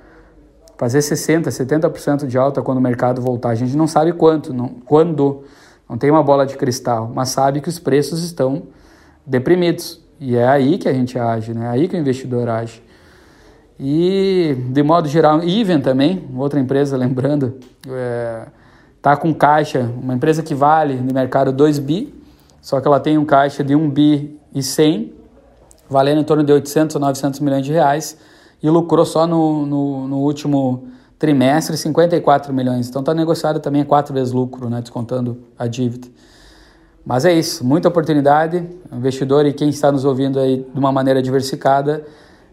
fazer 0.75 0.97
60%, 0.97 1.49
70% 1.49 2.25
de 2.25 2.35
alta 2.35 2.63
quando 2.63 2.79
o 2.79 2.81
mercado 2.81 3.21
voltar. 3.21 3.49
A 3.49 3.55
gente 3.55 3.77
não 3.77 3.85
sabe 3.85 4.11
quanto, 4.11 4.51
não, 4.51 4.69
quando, 4.69 5.43
não 5.87 5.95
tem 5.95 6.09
uma 6.09 6.23
bola 6.23 6.47
de 6.47 6.57
cristal, 6.57 7.11
mas 7.13 7.29
sabe 7.29 7.61
que 7.61 7.69
os 7.69 7.77
preços 7.77 8.23
estão 8.23 8.63
deprimidos. 9.23 10.01
E 10.19 10.35
é 10.35 10.47
aí 10.47 10.79
que 10.79 10.89
a 10.89 10.93
gente 10.93 11.19
age, 11.19 11.53
né? 11.53 11.65
é 11.65 11.69
aí 11.69 11.87
que 11.87 11.95
o 11.95 11.99
investidor 11.99 12.49
age. 12.49 12.81
E, 13.79 14.57
de 14.71 14.81
modo 14.81 15.07
geral, 15.07 15.43
Even 15.43 15.79
também, 15.79 16.27
outra 16.35 16.59
empresa, 16.59 16.97
lembrando, 16.97 17.59
está 17.85 17.93
é, 17.93 18.47
tá 18.99 19.15
com 19.15 19.31
caixa, 19.31 19.87
uma 20.01 20.15
empresa 20.15 20.41
que 20.41 20.55
vale 20.55 20.95
no 20.95 21.13
mercado 21.13 21.51
2 21.51 21.77
bi, 21.77 22.15
só 22.63 22.81
que 22.81 22.87
ela 22.87 22.99
tem 22.99 23.15
um 23.19 23.25
caixa 23.25 23.63
de 23.63 23.75
1 23.75 23.89
bi 23.91 24.39
e 24.55 24.63
100, 24.63 25.16
valendo 25.89 26.21
em 26.21 26.23
torno 26.23 26.43
de 26.43 26.51
800 26.51 26.95
ou 26.95 27.01
900 27.01 27.39
milhões 27.39 27.65
de 27.65 27.71
reais 27.71 28.17
e 28.61 28.69
lucrou 28.69 29.05
só 29.05 29.27
no, 29.27 29.65
no, 29.65 30.07
no 30.07 30.17
último 30.17 30.87
trimestre 31.19 31.75
54 31.75 32.53
milhões. 32.53 32.87
Então 32.87 33.01
está 33.01 33.13
negociado 33.13 33.59
também 33.59 33.81
a 33.81 33.85
quatro 33.85 34.13
vezes 34.13 34.33
lucro, 34.33 34.69
né, 34.69 34.81
descontando 34.81 35.37
a 35.57 35.67
dívida. 35.67 36.07
Mas 37.05 37.23
é 37.23 37.33
isso, 37.33 37.65
muita 37.65 37.87
oportunidade. 37.87 38.67
Investidor 38.91 39.45
e 39.45 39.53
quem 39.53 39.69
está 39.69 39.91
nos 39.91 40.03
ouvindo 40.03 40.39
aí 40.39 40.57
de 40.57 40.79
uma 40.79 40.91
maneira 40.91 41.21
diversificada, 41.21 42.05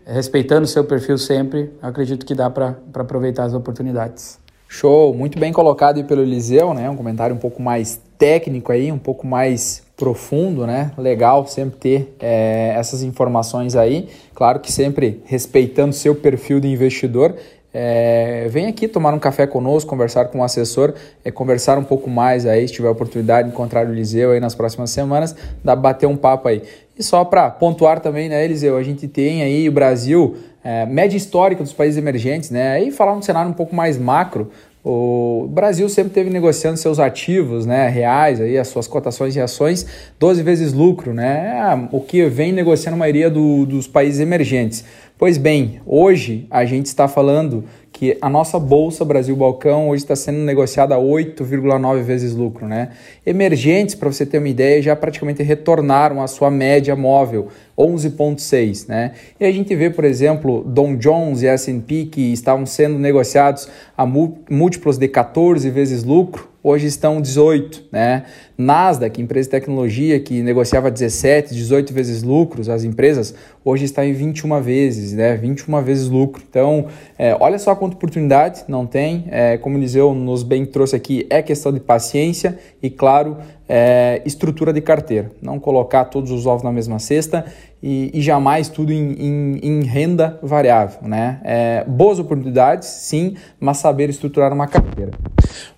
respeitando 0.06 0.62
o 0.62 0.68
seu 0.68 0.84
perfil 0.84 1.18
sempre, 1.18 1.72
acredito 1.82 2.24
que 2.24 2.34
dá 2.34 2.48
para 2.48 2.76
aproveitar 2.94 3.44
as 3.44 3.54
oportunidades. 3.54 4.38
Show, 4.68 5.14
muito 5.14 5.38
bem 5.38 5.52
colocado 5.52 5.98
aí 5.98 6.04
pelo 6.04 6.22
Eliseu, 6.22 6.72
né? 6.74 6.88
Um 6.88 6.96
comentário 6.96 7.34
um 7.34 7.38
pouco 7.38 7.60
mais 7.60 8.00
técnico 8.18 8.72
aí, 8.72 8.90
um 8.90 8.98
pouco 8.98 9.26
mais 9.26 9.83
profundo, 9.96 10.66
né? 10.66 10.90
Legal 10.98 11.46
sempre 11.46 11.78
ter 11.78 12.16
é, 12.20 12.74
essas 12.76 13.02
informações 13.02 13.76
aí. 13.76 14.08
Claro 14.34 14.60
que 14.60 14.72
sempre 14.72 15.22
respeitando 15.24 15.92
seu 15.92 16.14
perfil 16.14 16.58
de 16.60 16.68
investidor. 16.68 17.34
É, 17.76 18.46
vem 18.50 18.66
aqui 18.66 18.86
tomar 18.86 19.12
um 19.12 19.18
café 19.18 19.48
conosco, 19.48 19.90
conversar 19.90 20.26
com 20.26 20.38
o 20.38 20.44
assessor, 20.44 20.94
é, 21.24 21.30
conversar 21.32 21.76
um 21.76 21.82
pouco 21.82 22.08
mais 22.08 22.46
aí, 22.46 22.68
se 22.68 22.74
tiver 22.74 22.88
oportunidade 22.88 23.48
de 23.48 23.54
encontrar 23.54 23.84
o 23.88 23.90
Eliseu 23.90 24.30
aí 24.30 24.38
nas 24.38 24.54
próximas 24.54 24.90
semanas, 24.90 25.34
dá 25.62 25.74
bater 25.74 26.06
um 26.06 26.16
papo 26.16 26.46
aí. 26.46 26.62
E 26.96 27.02
só 27.02 27.24
para 27.24 27.50
pontuar 27.50 27.98
também, 27.98 28.28
né, 28.28 28.44
Eliseu, 28.44 28.76
a 28.76 28.82
gente 28.84 29.08
tem 29.08 29.42
aí 29.42 29.68
o 29.68 29.72
Brasil, 29.72 30.36
é, 30.62 30.86
média 30.86 31.16
histórica 31.16 31.64
dos 31.64 31.72
países 31.72 31.98
emergentes, 31.98 32.48
né, 32.48 32.74
aí 32.74 32.92
falar 32.92 33.12
um 33.12 33.22
cenário 33.22 33.50
um 33.50 33.54
pouco 33.54 33.74
mais 33.74 33.98
macro, 33.98 34.52
o 34.86 35.48
Brasil 35.48 35.88
sempre 35.88 36.12
teve 36.12 36.28
negociando 36.28 36.76
seus 36.76 36.98
ativos 36.98 37.64
né, 37.64 37.88
reais, 37.88 38.38
aí, 38.38 38.58
as 38.58 38.68
suas 38.68 38.86
cotações 38.86 39.34
e 39.34 39.40
ações, 39.40 39.86
12 40.20 40.42
vezes 40.42 40.74
lucro, 40.74 41.14
né? 41.14 41.88
O 41.90 42.02
que 42.02 42.28
vem 42.28 42.52
negociando 42.52 42.94
a 42.94 42.98
maioria 42.98 43.30
do, 43.30 43.64
dos 43.64 43.88
países 43.88 44.20
emergentes. 44.20 44.84
Pois 45.16 45.38
bem, 45.38 45.80
hoje 45.86 46.46
a 46.50 46.66
gente 46.66 46.86
está 46.86 47.08
falando 47.08 47.64
que 47.94 48.18
a 48.20 48.28
nossa 48.28 48.58
bolsa 48.58 49.04
Brasil 49.04 49.36
Balcão 49.36 49.88
hoje 49.88 50.02
está 50.02 50.16
sendo 50.16 50.38
negociada 50.40 50.96
a 50.96 50.98
8,9 50.98 52.02
vezes 52.02 52.34
lucro, 52.34 52.66
né? 52.66 52.88
Emergentes, 53.24 53.94
para 53.94 54.12
você 54.12 54.26
ter 54.26 54.38
uma 54.38 54.48
ideia, 54.48 54.82
já 54.82 54.96
praticamente 54.96 55.44
retornaram 55.44 56.20
à 56.20 56.26
sua 56.26 56.50
média 56.50 56.96
móvel, 56.96 57.46
11,6, 57.78 58.88
né? 58.88 59.12
E 59.38 59.46
a 59.46 59.52
gente 59.52 59.76
vê, 59.76 59.90
por 59.90 60.04
exemplo, 60.04 60.64
Dow 60.66 60.96
Jones 60.96 61.42
e 61.42 61.46
S&P 61.46 62.06
que 62.06 62.32
estavam 62.32 62.66
sendo 62.66 62.98
negociados 62.98 63.68
a 63.96 64.04
múltiplos 64.04 64.98
de 64.98 65.06
14 65.06 65.70
vezes 65.70 66.02
lucro, 66.02 66.48
hoje 66.64 66.86
estão 66.86 67.20
18, 67.20 67.84
né? 67.92 68.24
Nasdaq, 68.56 69.20
empresa 69.20 69.48
de 69.48 69.50
tecnologia 69.50 70.18
que 70.18 70.42
negociava 70.42 70.90
17, 70.90 71.52
18 71.52 71.92
vezes 71.92 72.22
lucros, 72.22 72.70
as 72.70 72.84
empresas, 72.84 73.34
hoje 73.62 73.84
está 73.84 74.06
em 74.06 74.14
21 74.14 74.62
vezes, 74.62 75.12
né? 75.12 75.36
21 75.36 75.82
vezes 75.82 76.08
lucro. 76.08 76.42
Então, 76.48 76.86
é, 77.18 77.36
olha 77.38 77.58
só 77.58 77.74
quanta 77.74 77.96
oportunidade 77.96 78.64
não 78.66 78.86
tem. 78.86 79.26
É, 79.30 79.58
como 79.58 79.76
o 79.76 79.78
Eliseu 79.78 80.14
nos 80.14 80.42
bem 80.42 80.64
trouxe 80.64 80.96
aqui, 80.96 81.26
é 81.28 81.42
questão 81.42 81.70
de 81.70 81.80
paciência 81.80 82.58
e, 82.82 82.88
claro, 82.88 83.36
é, 83.68 84.22
estrutura 84.24 84.72
de 84.72 84.80
carteira. 84.80 85.30
Não 85.42 85.58
colocar 85.58 86.06
todos 86.06 86.30
os 86.30 86.46
ovos 86.46 86.62
na 86.62 86.72
mesma 86.72 86.98
cesta 86.98 87.44
e, 87.82 88.10
e 88.14 88.22
jamais 88.22 88.70
tudo 88.70 88.90
em, 88.90 89.12
em, 89.12 89.58
em, 89.62 89.82
renda 89.82 90.38
variável, 90.42 91.06
né? 91.06 91.40
É, 91.44 91.84
boas 91.86 92.18
oportunidades, 92.18 92.88
sim, 92.88 93.36
mas 93.60 93.76
saber 93.76 94.08
estruturar 94.08 94.52
uma 94.52 94.66
carteira. 94.66 95.10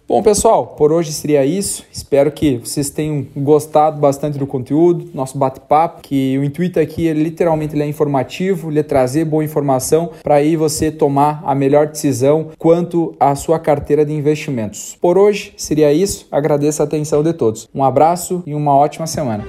Bom, 0.09 0.23
pessoal, 0.23 0.69
por 0.79 0.93
hoje 0.93 1.13
seria 1.13 1.45
isso. 1.45 1.85
Espero 1.91 2.31
que 2.31 2.59
vocês 2.59 2.91
tenham 2.91 3.27
gostado 3.37 4.01
bastante 4.01 4.39
do 4.39 4.47
conteúdo, 4.47 5.11
nosso 5.13 5.37
bate-papo, 5.37 6.01
que 6.01 6.39
o 6.39 6.45
intuito 6.45 6.79
aqui 6.79 7.09
é 7.09 7.13
literalmente 7.13 7.75
ele 7.75 7.83
é 7.83 7.89
informativo, 7.89 8.71
ele 8.71 8.79
é 8.79 8.85
trazer 8.85 9.25
boa 9.25 9.45
informação 9.45 10.11
para 10.23 10.37
aí 10.37 10.55
você 10.55 10.93
tomar 10.93 11.43
a 11.45 11.57
melhor 11.57 11.89
decisão 11.89 12.51
quanto 12.57 13.17
à 13.19 13.35
sua 13.35 13.59
carteira 13.59 14.05
de 14.05 14.13
investimentos. 14.13 14.97
Por 15.01 15.19
hoje 15.19 15.53
seria 15.57 15.93
isso. 15.93 16.29
Agradeço 16.31 16.83
a 16.83 16.85
atenção 16.85 17.21
de 17.25 17.33
todos. 17.33 17.69
Um 17.75 17.83
abraço 17.83 18.45
e 18.47 18.55
uma 18.55 18.77
ótima 18.77 19.09
semana. 19.09 19.45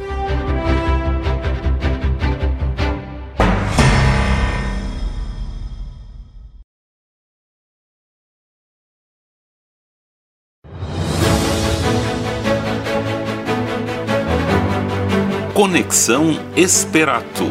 Conexão 15.68 16.40
Esperato. 16.56 17.44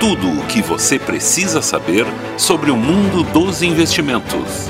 Tudo 0.00 0.28
o 0.28 0.44
que 0.46 0.60
você 0.60 0.98
precisa 0.98 1.62
saber 1.62 2.04
sobre 2.36 2.68
o 2.68 2.76
mundo 2.76 3.22
dos 3.22 3.62
investimentos. 3.62 4.68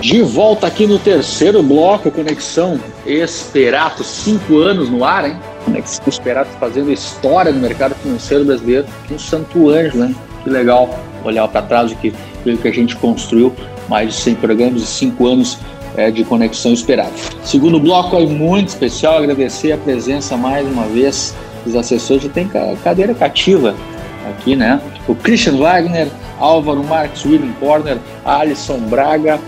De 0.00 0.22
volta 0.22 0.68
aqui 0.68 0.86
no 0.86 1.00
terceiro 1.00 1.60
bloco, 1.64 2.12
Conexão 2.12 2.80
Esperato, 3.04 4.04
cinco 4.04 4.58
anos 4.58 4.88
no 4.88 5.04
ar, 5.04 5.28
hein? 5.28 5.36
Conexão 5.64 6.04
Esperato 6.06 6.50
fazendo 6.60 6.92
história 6.92 7.50
no 7.50 7.58
mercado 7.58 7.96
financeiro 7.96 8.44
brasileiro. 8.44 8.86
Um 9.10 9.18
santo 9.18 9.68
anjo, 9.68 10.04
hein? 10.04 10.14
Que 10.44 10.50
legal 10.50 10.96
olhar 11.24 11.48
para 11.48 11.62
trás 11.62 11.90
o 11.90 11.96
que, 11.96 12.14
o 12.46 12.56
que 12.56 12.68
a 12.68 12.72
gente 12.72 12.94
construiu, 12.94 13.52
mais 13.88 14.10
de 14.10 14.20
100 14.20 14.34
programas 14.36 14.80
e 14.80 14.86
cinco 14.86 15.26
anos 15.26 15.58
é, 15.96 16.10
de 16.10 16.24
Conexão 16.24 16.72
Esperato. 16.72 17.14
Segundo 17.44 17.78
bloco 17.78 18.16
é 18.16 18.26
muito 18.26 18.68
especial, 18.68 19.18
agradecer 19.18 19.72
a 19.72 19.78
presença 19.78 20.36
mais 20.36 20.66
uma 20.66 20.86
vez 20.86 21.34
dos 21.64 21.76
assessores, 21.76 22.24
já 22.24 22.28
tem 22.28 22.48
cadeira 22.82 23.14
cativa 23.14 23.74
aqui, 24.28 24.56
né? 24.56 24.80
O 25.08 25.14
Christian 25.14 25.56
Wagner, 25.56 26.08
Álvaro 26.38 26.82
Marques, 26.84 27.24
William 27.24 27.52
Corner, 27.60 27.98
Alisson 28.24 28.78
Braga, 28.80 29.40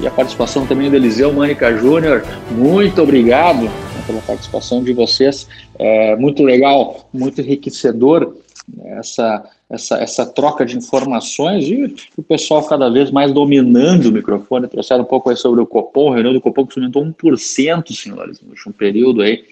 e 0.00 0.06
a 0.06 0.10
participação 0.10 0.66
também 0.66 0.90
do 0.90 0.96
Eliseu 0.96 1.32
Mânica 1.32 1.76
Júnior. 1.76 2.24
Muito 2.50 3.02
obrigado 3.02 3.62
né, 3.62 3.70
pela 4.06 4.20
participação 4.20 4.82
de 4.82 4.92
vocês. 4.92 5.48
É 5.78 6.16
muito 6.16 6.42
legal, 6.42 7.08
muito 7.12 7.40
enriquecedor 7.40 8.36
né, 8.76 8.98
essa, 8.98 9.44
essa, 9.74 9.96
essa 9.98 10.26
troca 10.26 10.64
de 10.64 10.76
informações 10.76 11.66
e 11.66 11.94
o 12.16 12.22
pessoal 12.22 12.64
cada 12.64 12.88
vez 12.88 13.10
mais 13.10 13.32
dominando 13.32 14.06
o 14.06 14.12
microfone. 14.12 14.68
Trouxeram 14.68 15.02
um 15.02 15.06
pouco 15.06 15.30
aí 15.30 15.36
sobre 15.36 15.60
o 15.60 15.66
Copom, 15.66 16.10
a 16.10 16.14
reunião 16.14 16.32
do 16.32 16.40
Copom 16.40 16.66
que 16.66 16.78
aumentou 16.78 17.04
1%, 17.04 17.92
senhores, 17.92 18.40
no 18.40 18.50
último 18.50 18.72
período 18.72 19.22
aí, 19.22 19.44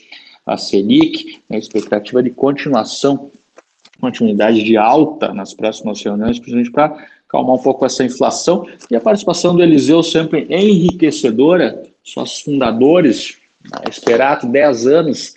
a 0.46 0.56
Selic, 0.56 1.40
a 1.48 1.54
né, 1.54 1.58
expectativa 1.58 2.22
de 2.22 2.30
continuação, 2.30 3.30
continuidade 4.00 4.62
de 4.62 4.76
alta 4.76 5.32
nas 5.32 5.54
próximas 5.54 6.02
reuniões, 6.02 6.38
principalmente 6.38 6.72
para 6.72 7.06
calmar 7.28 7.56
um 7.56 7.62
pouco 7.62 7.86
essa 7.86 8.04
inflação. 8.04 8.66
E 8.90 8.96
a 8.96 9.00
participação 9.00 9.54
do 9.54 9.62
Eliseu 9.62 10.02
sempre 10.02 10.46
enriquecedora, 10.50 11.82
sócios 12.02 12.40
fundadores, 12.40 13.36
a 13.72 13.88
Esperato, 13.88 14.46
10 14.46 14.86
anos, 14.86 15.34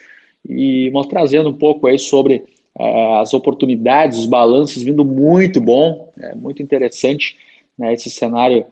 e 0.48 0.92
trazendo 1.10 1.50
um 1.50 1.54
pouco 1.54 1.88
aí 1.88 1.98
sobre 2.00 2.44
uh, 2.78 3.16
as 3.22 3.34
oportunidades, 3.34 4.20
os 4.20 4.26
balanços 4.26 4.84
vindo 4.84 5.04
muito 5.04 5.60
bom, 5.62 6.12
é 6.20 6.36
muito 6.36 6.62
interessante 6.62 7.38
né, 7.78 7.94
esse 7.94 8.10
cenário 8.10 8.66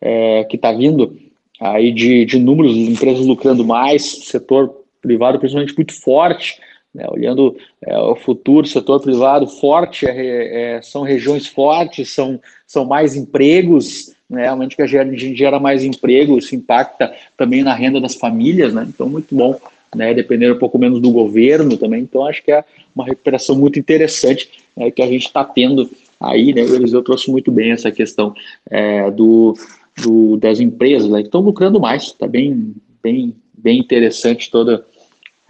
é, 0.00 0.44
que 0.44 0.56
está 0.56 0.72
vindo 0.72 1.16
aí 1.60 1.92
de, 1.92 2.24
de 2.24 2.38
números 2.38 2.76
empresas 2.76 3.26
lucrando 3.26 3.64
mais, 3.64 4.02
setor 4.02 4.74
privado 5.02 5.38
principalmente 5.38 5.76
muito 5.76 5.92
forte, 5.92 6.58
né, 6.94 7.06
olhando 7.08 7.56
é, 7.84 7.96
o 7.98 8.16
futuro, 8.16 8.66
setor 8.66 9.00
privado 9.00 9.46
forte, 9.46 10.06
é, 10.06 10.76
é, 10.76 10.82
são 10.82 11.02
regiões 11.02 11.46
fortes, 11.46 12.10
são, 12.10 12.40
são 12.66 12.84
mais 12.84 13.14
empregos, 13.14 14.14
né, 14.28 14.42
realmente 14.42 14.74
que 14.74 14.82
a 14.82 14.86
gente 14.86 15.36
gera 15.36 15.60
mais 15.60 15.84
emprego, 15.84 16.38
isso 16.38 16.54
impacta 16.54 17.14
também 17.36 17.62
na 17.62 17.74
renda 17.74 18.00
das 18.00 18.14
famílias, 18.14 18.74
né, 18.74 18.86
então 18.88 19.08
muito 19.08 19.34
bom, 19.34 19.58
né, 19.94 20.14
dependendo 20.14 20.54
um 20.54 20.58
pouco 20.58 20.78
menos 20.78 21.00
do 21.00 21.10
governo 21.10 21.76
também, 21.76 22.02
então 22.02 22.26
acho 22.26 22.42
que 22.42 22.52
é 22.52 22.64
uma 22.94 23.04
recuperação 23.04 23.56
muito 23.56 23.78
interessante 23.78 24.50
né, 24.76 24.90
que 24.90 25.02
a 25.02 25.06
gente 25.06 25.26
está 25.26 25.44
tendo 25.44 25.90
aí, 26.20 26.52
né, 26.52 26.62
o 26.62 26.74
Eliseu 26.74 27.02
trouxe 27.02 27.30
muito 27.30 27.50
bem 27.50 27.72
essa 27.72 27.90
questão 27.90 28.34
é, 28.68 29.10
do, 29.10 29.54
do, 30.02 30.36
das 30.36 30.60
empresas, 30.60 31.08
né, 31.08 31.20
que 31.20 31.28
estão 31.28 31.40
lucrando 31.40 31.80
mais, 31.80 32.04
está 32.04 32.26
bem, 32.26 32.74
bem, 33.02 33.34
bem 33.56 33.78
interessante 33.78 34.50
toda 34.50 34.84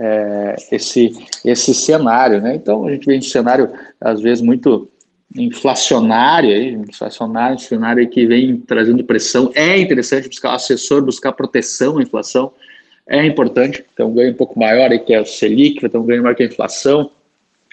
é, 0.01 0.57
esse, 0.73 1.13
esse 1.45 1.75
cenário. 1.75 2.41
Né? 2.41 2.55
Então, 2.55 2.87
a 2.87 2.91
gente 2.91 3.05
vê 3.05 3.19
um 3.19 3.23
cenário, 3.23 3.71
às 4.01 4.21
vezes, 4.21 4.43
muito 4.43 4.89
inflacionário, 5.37 6.51
inflacionário, 6.89 7.59
cenário 7.59 8.09
que 8.09 8.27
vem 8.27 8.57
trazendo 8.57 9.05
pressão. 9.05 9.53
É 9.55 9.79
interessante 9.79 10.29
buscar 10.29 10.55
assessor, 10.55 11.03
buscar 11.03 11.33
proteção 11.33 11.99
à 11.99 12.03
inflação, 12.03 12.53
é 13.11 13.27
importante, 13.27 13.85
tem 13.97 14.07
um 14.07 14.15
ganho 14.15 14.31
um 14.31 14.37
pouco 14.37 14.57
maior 14.57 14.93
aí, 14.93 14.99
que 15.01 15.13
é 15.13 15.21
o 15.21 15.27
Selic, 15.27 15.81
vai 15.81 15.91
ter 15.91 15.99
um 15.99 16.07
ganho 16.07 16.23
maior 16.23 16.37
que 16.37 16.45
a 16.45 16.47
inflação, 16.47 17.11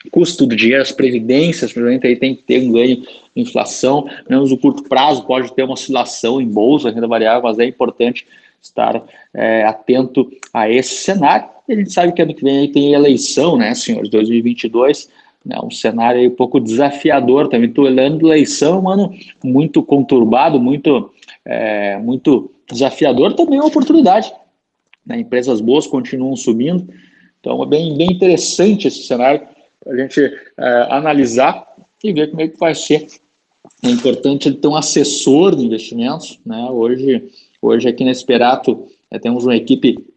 custo 0.09 0.47
do 0.47 0.55
dinheiro, 0.55 0.81
as 0.81 0.91
previdências, 0.91 1.71
principalmente 1.71 2.07
aí 2.07 2.15
tem 2.15 2.35
que 2.35 2.41
ter 2.41 2.67
um 2.67 2.71
ganho 2.71 3.03
em 3.35 3.41
inflação, 3.41 4.09
menos 4.27 4.49
no 4.49 4.57
curto 4.57 4.83
prazo 4.89 5.23
pode 5.25 5.53
ter 5.53 5.61
uma 5.61 5.73
oscilação 5.73 6.41
em 6.41 6.47
bolsa, 6.47 6.89
renda 6.89 7.07
variável, 7.07 7.43
mas 7.43 7.59
é 7.59 7.65
importante 7.65 8.25
estar 8.59 9.03
é, 9.31 9.63
atento 9.63 10.27
a 10.51 10.67
esse 10.67 10.95
cenário. 10.95 11.47
A 11.69 11.75
gente 11.75 11.93
sabe 11.93 12.13
que 12.13 12.21
ano 12.21 12.33
que 12.33 12.43
vem 12.43 12.71
tem 12.71 12.93
eleição, 12.93 13.57
né, 13.57 13.75
senhores? 13.75 14.09
2022, 14.09 15.07
né, 15.45 15.59
um 15.63 15.69
cenário 15.69 16.19
aí 16.19 16.27
um 16.27 16.35
pouco 16.35 16.59
desafiador 16.59 17.47
também. 17.47 17.69
Estou 17.69 17.85
olhando 17.85 18.25
eleição, 18.27 18.89
ano 18.89 19.13
muito 19.43 19.83
conturbado, 19.83 20.59
muito, 20.59 21.11
é, 21.45 21.99
muito 21.99 22.49
desafiador, 22.71 23.35
também 23.35 23.59
é 23.59 23.61
uma 23.61 23.67
oportunidade. 23.67 24.33
Né? 25.07 25.19
Empresas 25.19 25.61
boas 25.61 25.87
continuam 25.87 26.35
subindo, 26.35 26.87
então 27.39 27.63
é 27.63 27.65
bem, 27.65 27.97
bem 27.97 28.11
interessante 28.11 28.87
esse 28.87 29.03
cenário 29.03 29.47
para 29.83 29.93
a 29.93 29.97
gente 29.97 30.21
é, 30.57 30.87
analisar 30.89 31.65
e 32.03 32.13
ver 32.13 32.29
como 32.29 32.41
é 32.41 32.47
que 32.47 32.57
vai 32.59 32.75
ser. 32.75 33.07
É 33.83 33.89
importante 33.89 34.49
ele 34.49 34.57
ter 34.57 34.67
um 34.67 34.75
assessor 34.75 35.55
de 35.55 35.65
investimentos, 35.65 36.39
né? 36.45 36.67
Hoje 36.71 37.31
Hoje 37.61 37.89
aqui 37.89 38.03
na 38.03 38.11
Esperato 38.11 38.87
é, 39.09 39.17
temos 39.17 39.43
uma 39.43 39.55
equipe 39.55 40.07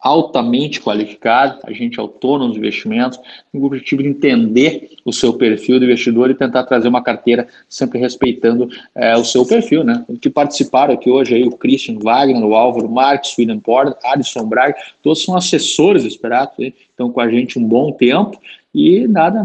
altamente 0.00 0.80
qualificada, 0.80 1.58
a 1.64 1.72
gente 1.72 1.98
é 1.98 2.00
autônomo 2.00 2.52
de 2.52 2.58
investimentos, 2.58 3.18
com 3.52 3.58
o 3.58 3.64
objetivo 3.66 4.02
de 4.02 4.08
entender 4.08 4.90
o 5.04 5.12
seu 5.12 5.34
perfil 5.34 5.78
de 5.78 5.84
investidor 5.84 6.30
e 6.30 6.34
tentar 6.34 6.64
trazer 6.64 6.88
uma 6.88 7.02
carteira 7.02 7.46
sempre 7.68 7.98
respeitando 7.98 8.68
é, 8.94 9.14
o 9.16 9.24
seu 9.24 9.44
perfil, 9.44 9.84
né? 9.84 10.04
Que 10.20 10.30
participaram 10.30 10.94
aqui 10.94 11.10
hoje 11.10 11.34
aí 11.34 11.44
o 11.44 11.52
Christian 11.52 11.98
Wagner, 11.98 12.42
o 12.42 12.54
Álvaro 12.54 12.90
Marques, 12.90 13.36
o 13.36 13.40
William 13.40 13.60
Porter, 13.60 13.94
Alisson 14.02 14.46
Braga, 14.46 14.74
todos 15.02 15.22
são 15.22 15.36
assessores 15.36 16.02
do 16.02 16.08
Esperato, 16.08 16.62
estão 16.62 17.10
com 17.10 17.20
a 17.20 17.30
gente 17.30 17.58
um 17.58 17.64
bom 17.64 17.92
tempo 17.92 18.40
e 18.74 19.06
nada, 19.06 19.44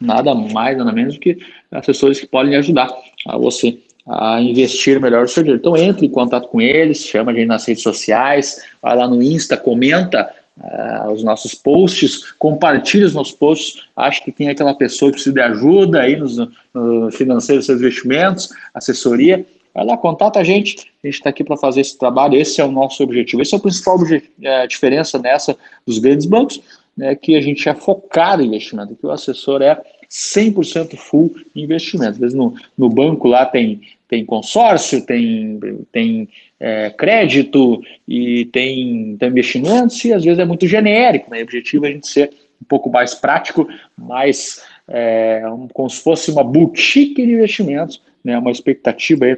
nada 0.00 0.34
mais, 0.34 0.78
nada 0.78 0.92
menos 0.92 1.14
do 1.14 1.20
que 1.20 1.38
assessores 1.72 2.20
que 2.20 2.26
podem 2.26 2.54
ajudar 2.54 2.94
a 3.26 3.36
você 3.36 3.78
a 4.06 4.40
investir 4.40 5.00
melhor 5.00 5.24
o 5.24 5.28
seu 5.28 5.42
dinheiro. 5.42 5.60
Então 5.60 5.76
entre 5.76 6.06
em 6.06 6.10
contato 6.10 6.48
com 6.48 6.60
eles, 6.60 6.98
chama 6.98 7.32
a 7.32 7.34
gente 7.34 7.46
nas 7.46 7.66
redes 7.66 7.82
sociais, 7.82 8.62
vai 8.82 8.96
lá 8.96 9.08
no 9.08 9.22
Insta, 9.22 9.56
comenta 9.56 10.30
uh, 10.58 11.10
os 11.10 11.24
nossos 11.24 11.54
posts, 11.54 12.32
compartilha 12.32 13.06
os 13.06 13.14
nossos 13.14 13.32
posts, 13.32 13.82
acho 13.96 14.22
que 14.22 14.32
tem 14.32 14.48
aquela 14.48 14.74
pessoa 14.74 15.10
que 15.10 15.16
precisa 15.16 15.34
de 15.34 15.40
ajuda 15.40 16.00
aí 16.00 16.16
nos 16.16 16.36
no 16.36 17.10
financeiro 17.10 17.62
seus 17.62 17.80
investimentos, 17.80 18.50
assessoria, 18.74 19.44
vai 19.74 19.84
lá, 19.84 19.96
contata 19.96 20.38
a 20.38 20.44
gente, 20.44 20.76
a 21.02 21.06
gente 21.06 21.14
está 21.14 21.30
aqui 21.30 21.42
para 21.42 21.56
fazer 21.56 21.80
esse 21.80 21.98
trabalho, 21.98 22.36
esse 22.36 22.60
é 22.60 22.64
o 22.64 22.70
nosso 22.70 23.02
objetivo, 23.02 23.42
esse 23.42 23.54
é 23.54 23.58
o 23.58 23.60
principal 23.60 23.98
é, 24.42 24.66
diferença 24.66 25.18
nessa 25.18 25.56
dos 25.86 25.98
grandes 25.98 26.26
bancos, 26.26 26.60
né, 26.96 27.14
que 27.16 27.36
a 27.36 27.40
gente 27.40 27.68
é 27.68 27.74
focado 27.74 28.42
em 28.42 28.46
investimento, 28.46 28.94
que 28.94 29.06
o 29.06 29.10
assessor 29.10 29.62
é 29.62 29.80
100% 30.14 30.96
full 30.96 31.34
investimento. 31.56 32.12
Às 32.12 32.18
vezes 32.18 32.36
no, 32.36 32.54
no 32.78 32.88
banco 32.88 33.26
lá 33.26 33.44
tem, 33.44 33.80
tem 34.08 34.24
consórcio, 34.24 35.04
tem, 35.04 35.58
tem 35.90 36.28
é, 36.60 36.90
crédito 36.90 37.82
e 38.06 38.44
tem, 38.46 39.16
tem 39.18 39.28
investimentos, 39.28 40.04
e 40.04 40.12
às 40.12 40.24
vezes 40.24 40.38
é 40.38 40.44
muito 40.44 40.68
genérico. 40.68 41.28
Né? 41.30 41.40
O 41.40 41.42
objetivo 41.42 41.86
é 41.86 41.88
a 41.88 41.92
gente 41.92 42.06
ser 42.06 42.30
um 42.62 42.64
pouco 42.64 42.88
mais 42.88 43.12
prático, 43.12 43.68
mais 43.98 44.62
é, 44.86 45.42
como 45.72 45.90
se 45.90 46.00
fosse 46.00 46.30
uma 46.30 46.44
boutique 46.44 47.26
de 47.26 47.32
investimentos, 47.32 48.00
né? 48.22 48.38
uma 48.38 48.52
expectativa 48.52 49.24
aí 49.24 49.36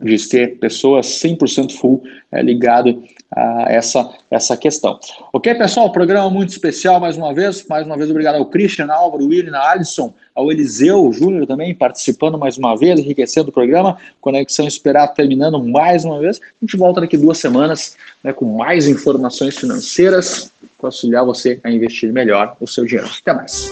de 0.00 0.28
ter 0.28 0.58
pessoas 0.58 1.06
100% 1.06 1.72
full 1.72 2.02
é, 2.32 2.40
ligado 2.40 3.02
a 3.30 3.66
essa, 3.68 4.10
essa 4.30 4.56
questão. 4.56 4.98
Ok, 5.32 5.54
pessoal? 5.54 5.92
Programa 5.92 6.30
muito 6.30 6.50
especial 6.50 6.98
mais 6.98 7.16
uma 7.16 7.34
vez. 7.34 7.66
Mais 7.68 7.86
uma 7.86 7.96
vez, 7.96 8.10
obrigado 8.10 8.36
ao 8.36 8.46
Christian, 8.46 8.90
Álvaro, 8.90 9.26
William, 9.26 9.56
Alisson, 9.56 10.14
ao 10.34 10.50
Eliseu 10.50 11.12
Júnior 11.12 11.46
também, 11.46 11.74
participando 11.74 12.38
mais 12.38 12.56
uma 12.56 12.76
vez, 12.76 12.98
enriquecendo 12.98 13.50
o 13.50 13.52
programa. 13.52 13.98
Conexão 14.20 14.66
Esperar 14.66 15.08
terminando 15.08 15.62
mais 15.62 16.04
uma 16.04 16.18
vez. 16.18 16.40
A 16.40 16.64
gente 16.64 16.76
volta 16.76 17.00
daqui 17.00 17.16
duas 17.16 17.38
semanas 17.38 17.96
né, 18.24 18.32
com 18.32 18.44
mais 18.44 18.88
informações 18.88 19.56
financeiras 19.58 20.50
para 20.78 20.88
auxiliar 20.88 21.24
você 21.24 21.60
a 21.62 21.70
investir 21.70 22.12
melhor 22.12 22.56
o 22.60 22.66
seu 22.66 22.84
dinheiro. 22.84 23.10
Até 23.20 23.34
mais. 23.34 23.70